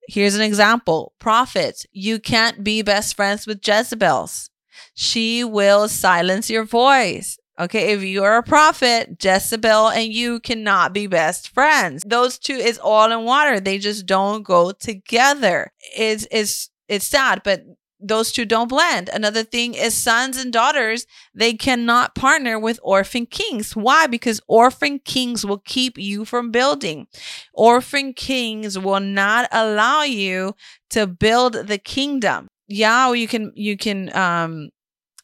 Here's 0.07 0.35
an 0.35 0.41
example 0.41 1.13
prophets. 1.19 1.85
You 1.91 2.19
can't 2.19 2.63
be 2.63 2.81
best 2.81 3.15
friends 3.15 3.45
with 3.45 3.65
Jezebels. 3.65 4.49
She 4.93 5.43
will 5.43 5.89
silence 5.89 6.49
your 6.49 6.63
voice. 6.63 7.37
Okay, 7.59 7.91
if 7.93 8.03
you're 8.03 8.37
a 8.37 8.43
prophet, 8.43 9.17
Jezebel 9.21 9.89
and 9.89 10.13
you 10.13 10.39
cannot 10.39 10.93
be 10.93 11.07
best 11.07 11.49
friends. 11.49 12.03
Those 12.05 12.37
two 12.37 12.53
is 12.53 12.77
all 12.77 13.11
in 13.11 13.25
water. 13.25 13.59
They 13.59 13.79
just 13.79 14.05
don't 14.05 14.43
go 14.43 14.71
together. 14.71 15.71
It's 15.95 16.27
it's 16.29 16.69
it's 16.87 17.05
sad, 17.05 17.41
but 17.43 17.63
those 17.99 18.31
two 18.31 18.45
don't 18.45 18.67
blend. 18.67 19.09
Another 19.09 19.43
thing 19.43 19.73
is 19.73 19.93
sons 19.95 20.37
and 20.37 20.53
daughters, 20.53 21.05
they 21.33 21.53
cannot 21.53 22.15
partner 22.15 22.59
with 22.59 22.79
orphan 22.83 23.25
kings. 23.25 23.75
Why? 23.75 24.07
Because 24.07 24.41
orphan 24.47 24.99
kings 24.99 25.45
will 25.45 25.59
keep 25.59 25.97
you 25.97 26.25
from 26.25 26.51
building. 26.51 27.07
Orphan 27.53 28.13
kings 28.13 28.77
will 28.77 28.99
not 28.99 29.47
allow 29.51 30.03
you 30.03 30.55
to 30.91 31.07
build 31.07 31.53
the 31.67 31.77
kingdom. 31.77 32.47
Yeah, 32.67 33.13
you 33.13 33.27
can 33.27 33.51
you 33.55 33.77
can 33.77 34.15
um 34.15 34.69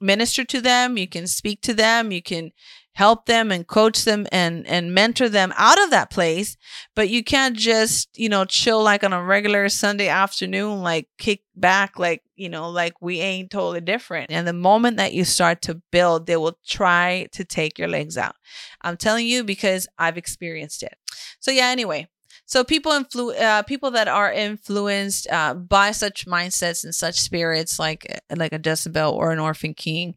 minister 0.01 0.43
to 0.43 0.61
them, 0.61 0.97
you 0.97 1.07
can 1.07 1.27
speak 1.27 1.61
to 1.61 1.73
them, 1.73 2.11
you 2.11 2.21
can 2.21 2.51
help 2.93 3.25
them 3.25 3.51
and 3.51 3.67
coach 3.67 4.03
them 4.03 4.27
and 4.31 4.67
and 4.67 4.93
mentor 4.93 5.27
them 5.27 5.51
out 5.57 5.81
of 5.81 5.89
that 5.89 6.11
place 6.11 6.55
but 6.95 7.09
you 7.09 7.23
can't 7.23 7.57
just 7.57 8.07
you 8.17 8.29
know 8.29 8.45
chill 8.45 8.83
like 8.83 9.03
on 9.03 9.13
a 9.13 9.23
regular 9.23 9.67
sunday 9.67 10.07
afternoon 10.07 10.81
like 10.81 11.07
kick 11.17 11.41
back 11.55 11.97
like 11.97 12.21
you 12.43 12.49
know 12.49 12.69
like 12.69 13.01
we 13.01 13.19
ain't 13.19 13.49
totally 13.51 13.81
different. 13.81 14.31
And 14.31 14.47
the 14.47 14.53
moment 14.53 14.97
that 14.97 15.13
you 15.13 15.23
start 15.23 15.61
to 15.63 15.81
build 15.91 16.27
they 16.27 16.37
will 16.37 16.57
try 16.67 17.27
to 17.31 17.43
take 17.45 17.79
your 17.79 17.87
legs 17.87 18.17
out. 18.17 18.35
I'm 18.81 18.97
telling 18.97 19.25
you 19.25 19.43
because 19.43 19.87
i've 19.97 20.17
experienced 20.17 20.83
it. 20.83 20.95
So 21.39 21.51
yeah 21.51 21.67
anyway. 21.67 22.07
So 22.45 22.63
people 22.63 22.91
influ- 22.91 23.39
uh, 23.39 23.63
people 23.63 23.91
that 23.91 24.07
are 24.07 24.31
influenced 24.31 25.27
uh, 25.31 25.53
by 25.53 25.91
such 25.91 26.27
mindsets 26.27 26.83
and 26.83 26.93
such 26.93 27.19
spirits 27.19 27.79
like 27.79 28.21
like 28.35 28.53
a 28.53 28.61
Jezebel 28.63 29.11
or 29.11 29.31
an 29.31 29.39
orphan 29.39 29.73
king 29.73 30.15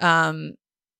um, 0.00 0.54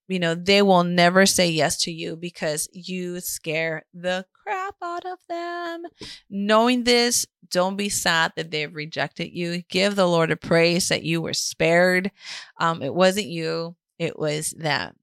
you 0.08 0.18
know, 0.18 0.34
they 0.34 0.62
will 0.62 0.84
never 0.84 1.26
say 1.26 1.50
yes 1.50 1.78
to 1.82 1.92
you 1.92 2.16
because 2.16 2.68
you 2.72 3.20
scare 3.20 3.84
the 3.94 4.26
crap 4.32 4.74
out 4.82 5.06
of 5.06 5.18
them. 5.28 5.84
Knowing 6.28 6.84
this, 6.84 7.26
don't 7.50 7.76
be 7.76 7.88
sad 7.88 8.32
that 8.36 8.50
they've 8.50 8.74
rejected 8.74 9.32
you. 9.32 9.62
Give 9.68 9.96
the 9.96 10.08
Lord 10.08 10.30
a 10.30 10.36
praise 10.36 10.88
that 10.88 11.04
you 11.04 11.22
were 11.22 11.34
spared. 11.34 12.10
Um, 12.58 12.82
it 12.82 12.94
wasn't 12.94 13.26
you, 13.26 13.76
it 13.98 14.18
was 14.18 14.50
them. 14.50 14.96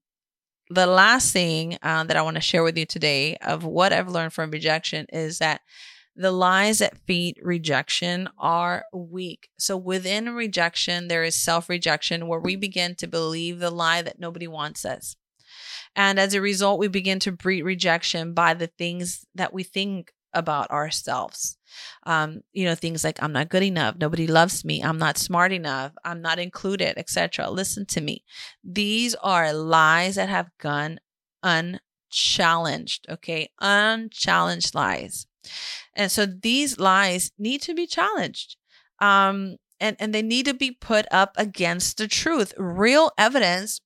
The 0.70 0.88
last 0.88 1.34
thing 1.34 1.78
uh, 1.82 2.06
that 2.06 2.16
I 2.16 2.22
want 2.22 2.36
to 2.36 2.42
share 2.42 2.64
with 2.64 2.78
you 2.78 2.86
today 2.86 3.36
of 3.38 3.66
what 3.66 3.92
I've 3.92 4.08
learned 4.08 4.34
from 4.34 4.52
rejection 4.52 5.06
is 5.12 5.40
that 5.40 5.62
the 6.16 6.32
lies 6.32 6.80
that 6.80 6.98
feed 6.98 7.40
rejection 7.42 8.30
are 8.38 8.86
weak. 8.94 9.50
So 9.58 9.78
within 9.78 10.34
rejection, 10.36 11.08
there 11.08 11.24
is 11.24 11.36
self 11.36 11.70
rejection 11.70 12.28
where 12.28 12.40
we 12.40 12.56
begin 12.56 12.96
to 12.96 13.08
believe 13.08 13.60
the 13.60 13.72
lie 13.72 14.02
that 14.02 14.20
nobody 14.20 14.48
wants 14.48 14.86
us. 14.86 15.16
And 15.96 16.20
as 16.20 16.34
a 16.34 16.42
result, 16.42 16.80
we 16.80 16.88
begin 16.88 17.20
to 17.20 17.32
breed 17.32 17.64
rejection 17.64 18.34
by 18.34 18.54
the 18.54 18.68
things 18.68 19.26
that 19.36 19.54
we 19.54 19.64
think 19.64 20.14
about 20.34 20.72
ourselves. 20.72 21.58
Um, 22.04 22.42
you 22.54 22.66
know, 22.66 22.76
things 22.76 23.04
like 23.04 23.22
I'm 23.22 23.34
not 23.34 23.50
good 23.50 23.64
enough, 23.64 23.96
nobody 23.98 24.28
loves 24.28 24.64
me, 24.64 24.82
I'm 24.82 24.98
not 24.98 25.18
smart 25.18 25.52
enough, 25.52 25.94
I'm 26.04 26.22
not 26.22 26.40
included, 26.40 26.98
etc. 26.98 27.50
Listen 27.50 27.86
to 27.88 28.02
me. 28.02 28.24
These 28.64 29.16
are 29.16 29.54
lies 29.54 30.16
that 30.16 30.30
have 30.30 30.50
gone 30.58 31.00
unchallenged, 31.44 33.06
okay? 33.10 33.50
Unchallenged 33.60 34.76
lies. 34.76 35.28
And 35.96 36.12
so 36.12 36.26
these 36.26 36.80
lies 36.80 37.32
need 37.38 37.62
to 37.64 37.74
be 37.74 37.88
challenged. 37.88 38.56
Um, 39.00 39.58
and, 39.80 39.96
and 40.00 40.14
they 40.14 40.22
need 40.22 40.46
to 40.46 40.54
be 40.54 40.72
put 40.72 41.06
up 41.12 41.34
against 41.38 41.98
the 41.98 42.08
truth, 42.08 42.54
real 42.58 43.12
evidence 43.18 43.82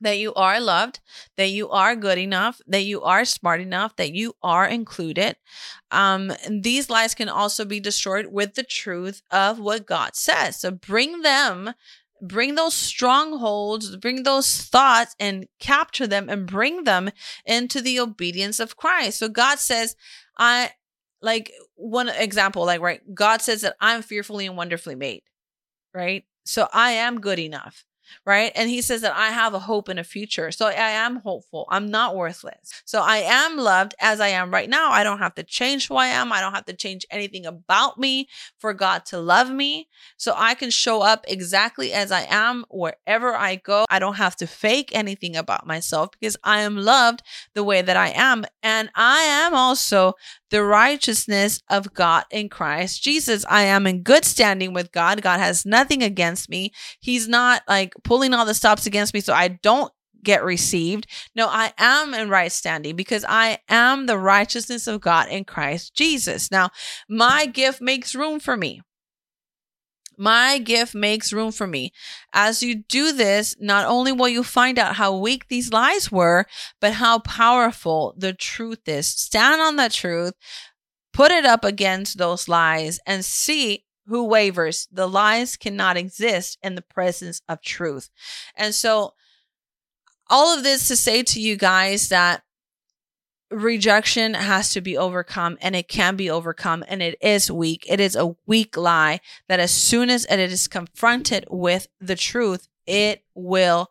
that 0.00 0.18
you 0.18 0.34
are 0.34 0.60
loved, 0.60 1.00
that 1.36 1.48
you 1.48 1.70
are 1.70 1.96
good 1.96 2.18
enough, 2.18 2.60
that 2.66 2.84
you 2.84 3.02
are 3.02 3.24
smart 3.24 3.60
enough, 3.60 3.96
that 3.96 4.12
you 4.12 4.34
are 4.42 4.66
included. 4.66 5.36
Um, 5.90 6.32
these 6.48 6.90
lies 6.90 7.14
can 7.14 7.28
also 7.28 7.64
be 7.64 7.80
destroyed 7.80 8.26
with 8.26 8.54
the 8.54 8.64
truth 8.64 9.22
of 9.30 9.58
what 9.58 9.86
God 9.86 10.14
says. 10.14 10.60
So 10.60 10.70
bring 10.72 11.22
them, 11.22 11.74
bring 12.20 12.54
those 12.54 12.74
strongholds, 12.74 13.96
bring 13.96 14.24
those 14.24 14.62
thoughts 14.62 15.14
and 15.18 15.46
capture 15.58 16.06
them 16.06 16.28
and 16.28 16.46
bring 16.46 16.84
them 16.84 17.10
into 17.46 17.80
the 17.80 18.00
obedience 18.00 18.60
of 18.60 18.76
Christ. 18.76 19.18
So 19.18 19.28
God 19.28 19.58
says, 19.58 19.96
I 20.38 20.70
like 21.22 21.52
one 21.76 22.08
example, 22.08 22.64
like, 22.66 22.80
right, 22.80 23.00
God 23.14 23.42
says 23.42 23.62
that 23.62 23.76
I'm 23.80 24.02
fearfully 24.02 24.46
and 24.46 24.56
wonderfully 24.56 24.94
made, 24.94 25.22
right? 25.94 26.24
So 26.44 26.68
I 26.72 26.92
am 26.92 27.20
good 27.20 27.38
enough 27.38 27.84
right? 28.24 28.52
And 28.54 28.70
he 28.70 28.82
says 28.82 29.00
that 29.02 29.16
I 29.16 29.28
have 29.28 29.54
a 29.54 29.58
hope 29.58 29.88
in 29.88 29.98
a 29.98 30.04
future. 30.04 30.50
So 30.50 30.66
I 30.66 30.72
am 30.72 31.16
hopeful. 31.16 31.66
I'm 31.70 31.90
not 31.90 32.16
worthless. 32.16 32.82
So 32.84 33.00
I 33.00 33.18
am 33.18 33.56
loved 33.56 33.94
as 34.00 34.20
I 34.20 34.28
am 34.28 34.52
right 34.52 34.68
now. 34.68 34.90
I 34.90 35.04
don't 35.04 35.18
have 35.18 35.34
to 35.36 35.42
change 35.42 35.88
who 35.88 35.96
I 35.96 36.06
am. 36.08 36.32
I 36.32 36.40
don't 36.40 36.54
have 36.54 36.66
to 36.66 36.72
change 36.74 37.06
anything 37.10 37.46
about 37.46 37.98
me 37.98 38.28
for 38.58 38.72
God 38.72 39.04
to 39.06 39.18
love 39.18 39.50
me. 39.50 39.88
So 40.16 40.34
I 40.36 40.54
can 40.54 40.70
show 40.70 41.02
up 41.02 41.24
exactly 41.28 41.92
as 41.92 42.12
I 42.12 42.26
am 42.28 42.64
wherever 42.70 43.34
I 43.34 43.56
go. 43.56 43.84
I 43.90 43.98
don't 43.98 44.16
have 44.16 44.36
to 44.36 44.46
fake 44.46 44.90
anything 44.92 45.36
about 45.36 45.66
myself 45.66 46.10
because 46.12 46.36
I 46.44 46.60
am 46.60 46.76
loved 46.76 47.22
the 47.54 47.64
way 47.64 47.82
that 47.82 47.96
I 47.96 48.08
am. 48.08 48.44
And 48.62 48.90
I 48.94 49.20
am 49.22 49.54
also 49.54 50.14
the 50.54 50.62
righteousness 50.62 51.60
of 51.68 51.92
God 51.94 52.26
in 52.30 52.48
Christ 52.48 53.02
Jesus. 53.02 53.44
I 53.48 53.62
am 53.62 53.88
in 53.88 54.04
good 54.04 54.24
standing 54.24 54.72
with 54.72 54.92
God. 54.92 55.20
God 55.20 55.40
has 55.40 55.66
nothing 55.66 56.00
against 56.00 56.48
me. 56.48 56.70
He's 57.00 57.26
not 57.26 57.62
like 57.66 57.92
pulling 58.04 58.32
all 58.32 58.44
the 58.44 58.54
stops 58.54 58.86
against 58.86 59.14
me 59.14 59.20
so 59.20 59.34
I 59.34 59.48
don't 59.48 59.92
get 60.22 60.44
received. 60.44 61.08
No, 61.34 61.48
I 61.48 61.72
am 61.76 62.14
in 62.14 62.30
right 62.30 62.52
standing 62.52 62.94
because 62.94 63.24
I 63.28 63.58
am 63.68 64.06
the 64.06 64.16
righteousness 64.16 64.86
of 64.86 65.00
God 65.00 65.28
in 65.28 65.42
Christ 65.42 65.96
Jesus. 65.96 66.52
Now, 66.52 66.70
my 67.08 67.46
gift 67.46 67.80
makes 67.80 68.14
room 68.14 68.38
for 68.38 68.56
me. 68.56 68.80
My 70.16 70.58
gift 70.58 70.94
makes 70.94 71.32
room 71.32 71.52
for 71.52 71.66
me. 71.66 71.92
As 72.32 72.62
you 72.62 72.76
do 72.76 73.12
this, 73.12 73.56
not 73.60 73.86
only 73.86 74.12
will 74.12 74.28
you 74.28 74.42
find 74.42 74.78
out 74.78 74.96
how 74.96 75.16
weak 75.16 75.48
these 75.48 75.72
lies 75.72 76.12
were, 76.12 76.46
but 76.80 76.94
how 76.94 77.18
powerful 77.18 78.14
the 78.16 78.32
truth 78.32 78.86
is. 78.86 79.06
Stand 79.06 79.60
on 79.60 79.76
that 79.76 79.92
truth, 79.92 80.34
put 81.12 81.30
it 81.30 81.44
up 81.44 81.64
against 81.64 82.18
those 82.18 82.48
lies, 82.48 83.00
and 83.06 83.24
see 83.24 83.84
who 84.06 84.24
wavers. 84.24 84.86
The 84.92 85.08
lies 85.08 85.56
cannot 85.56 85.96
exist 85.96 86.58
in 86.62 86.74
the 86.74 86.82
presence 86.82 87.40
of 87.48 87.60
truth. 87.60 88.10
And 88.56 88.74
so, 88.74 89.14
all 90.30 90.56
of 90.56 90.62
this 90.62 90.88
to 90.88 90.96
say 90.96 91.22
to 91.22 91.40
you 91.40 91.56
guys 91.56 92.08
that 92.08 92.43
rejection 93.54 94.34
has 94.34 94.72
to 94.72 94.80
be 94.80 94.96
overcome 94.96 95.56
and 95.60 95.76
it 95.76 95.88
can 95.88 96.16
be 96.16 96.28
overcome 96.28 96.84
and 96.88 97.02
it 97.02 97.16
is 97.20 97.50
weak. 97.50 97.84
It 97.88 98.00
is 98.00 98.16
a 98.16 98.34
weak 98.46 98.76
lie 98.76 99.20
that 99.48 99.60
as 99.60 99.70
soon 99.70 100.10
as 100.10 100.26
it 100.26 100.38
is 100.38 100.68
confronted 100.68 101.46
with 101.50 101.88
the 102.00 102.16
truth, 102.16 102.68
it 102.86 103.24
will 103.34 103.90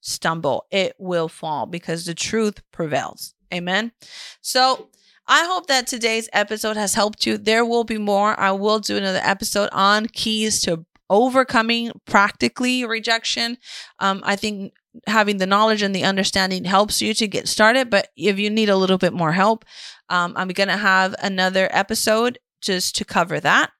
stumble. 0.00 0.66
It 0.70 0.94
will 0.98 1.28
fall 1.28 1.66
because 1.66 2.04
the 2.04 2.14
truth 2.14 2.62
prevails. 2.72 3.34
Amen. 3.52 3.92
So, 4.40 4.88
I 5.28 5.44
hope 5.44 5.68
that 5.68 5.86
today's 5.86 6.28
episode 6.32 6.76
has 6.76 6.94
helped 6.94 7.26
you. 7.26 7.38
There 7.38 7.64
will 7.64 7.84
be 7.84 7.96
more. 7.96 8.38
I 8.38 8.50
will 8.50 8.80
do 8.80 8.96
another 8.96 9.20
episode 9.22 9.68
on 9.70 10.06
keys 10.06 10.60
to 10.62 10.84
overcoming 11.08 11.92
practically 12.06 12.84
rejection. 12.84 13.56
Um, 14.00 14.20
I 14.24 14.34
think 14.34 14.72
having 15.06 15.38
the 15.38 15.46
knowledge 15.46 15.82
and 15.82 15.94
the 15.94 16.04
understanding 16.04 16.64
helps 16.64 17.00
you 17.00 17.14
to 17.14 17.28
get 17.28 17.48
started. 17.48 17.90
But 17.90 18.08
if 18.16 18.38
you 18.38 18.50
need 18.50 18.68
a 18.68 18.76
little 18.76 18.98
bit 18.98 19.12
more 19.12 19.32
help, 19.32 19.64
um, 20.08 20.34
I'm 20.36 20.48
going 20.48 20.68
to 20.68 20.76
have 20.76 21.14
another 21.22 21.68
episode 21.70 22.38
just 22.60 22.96
to 22.96 23.04
cover 23.04 23.40
that. 23.40 23.70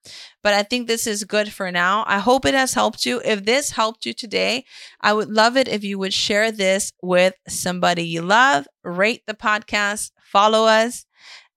But 0.43 0.55
I 0.55 0.65
think 0.65 0.89
this 0.89 1.07
is 1.07 1.25
good 1.25 1.53
for 1.53 1.71
now. 1.71 2.05
I 2.07 2.19
hope 2.19 2.45
it 2.45 2.55
has 2.55 2.75
helped 2.75 3.07
you. 3.07 3.23
If 3.25 3.45
this 3.45 3.71
helped 3.71 4.05
you 4.05 4.13
today, 4.13 4.65
I 5.01 5.13
would 5.13 5.31
love 5.31 5.57
it 5.57 5.69
if 5.69 5.85
you 5.85 5.99
would 5.99 6.13
share 6.13 6.51
this 6.51 6.93
with 7.01 7.35
somebody 7.49 8.05
you 8.05 8.23
love, 8.23 8.67
rate 8.83 9.23
the 9.27 9.35
podcast, 9.35 10.11
follow 10.21 10.67
us. 10.67 11.07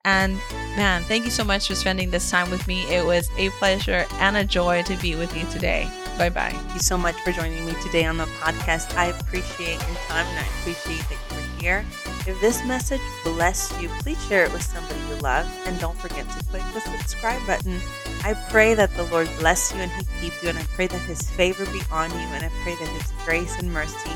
And 0.05 0.35
man, 0.77 1.01
thank 1.03 1.25
you 1.25 1.31
so 1.31 1.43
much 1.43 1.67
for 1.67 1.73
spending 1.73 2.11
this 2.11 2.29
time 2.29 2.51
with 2.51 2.67
me. 2.67 2.83
It 2.93 3.03
was 3.03 3.27
a 3.37 3.49
pleasure 3.51 4.05
and 4.13 4.37
a 4.37 4.45
joy 4.45 4.83
to 4.83 4.95
be 4.97 5.15
with 5.15 5.35
you 5.35 5.45
today. 5.49 5.89
Bye 6.17 6.29
bye. 6.29 6.49
Thank 6.51 6.73
you 6.73 6.79
so 6.79 6.97
much 6.97 7.15
for 7.21 7.31
joining 7.31 7.65
me 7.65 7.73
today 7.83 8.05
on 8.05 8.17
the 8.17 8.25
podcast. 8.39 8.95
I 8.95 9.07
appreciate 9.07 9.79
your 9.87 9.97
time 10.07 10.25
and 10.25 10.39
I 10.39 10.47
appreciate 10.59 11.03
that 11.09 11.17
you 11.29 11.35
were 11.35 11.61
here. 11.61 11.85
If 12.25 12.39
this 12.39 12.65
message 12.65 13.01
blessed 13.23 13.79
you, 13.81 13.89
please 13.99 14.23
share 14.25 14.45
it 14.45 14.53
with 14.53 14.63
somebody 14.63 14.99
you 15.09 15.15
love. 15.17 15.45
And 15.65 15.77
don't 15.79 15.97
forget 15.97 16.27
to 16.29 16.45
click 16.45 16.63
the 16.73 16.79
subscribe 16.79 17.45
button. 17.45 17.79
I 18.23 18.33
pray 18.49 18.73
that 18.75 18.95
the 18.95 19.03
Lord 19.03 19.29
bless 19.39 19.73
you 19.73 19.79
and 19.79 19.91
He 19.91 20.05
keep 20.21 20.41
you. 20.41 20.49
And 20.49 20.57
I 20.57 20.63
pray 20.63 20.87
that 20.87 21.01
His 21.01 21.21
favor 21.31 21.65
be 21.65 21.81
on 21.91 22.09
you. 22.11 22.27
And 22.33 22.45
I 22.45 22.49
pray 22.63 22.75
that 22.75 22.87
His 22.87 23.11
grace 23.25 23.59
and 23.59 23.71
mercy 23.73 24.11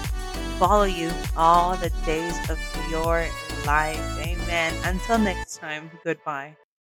follow 0.57 0.85
you 0.85 1.11
all 1.37 1.75
the 1.75 1.91
days 2.05 2.37
of 2.49 2.59
your 2.89 3.27
life. 3.65 3.99
Amen. 4.19 4.73
Until 4.83 5.19
next 5.19 5.57
time, 5.57 5.91
goodbye. 6.03 6.55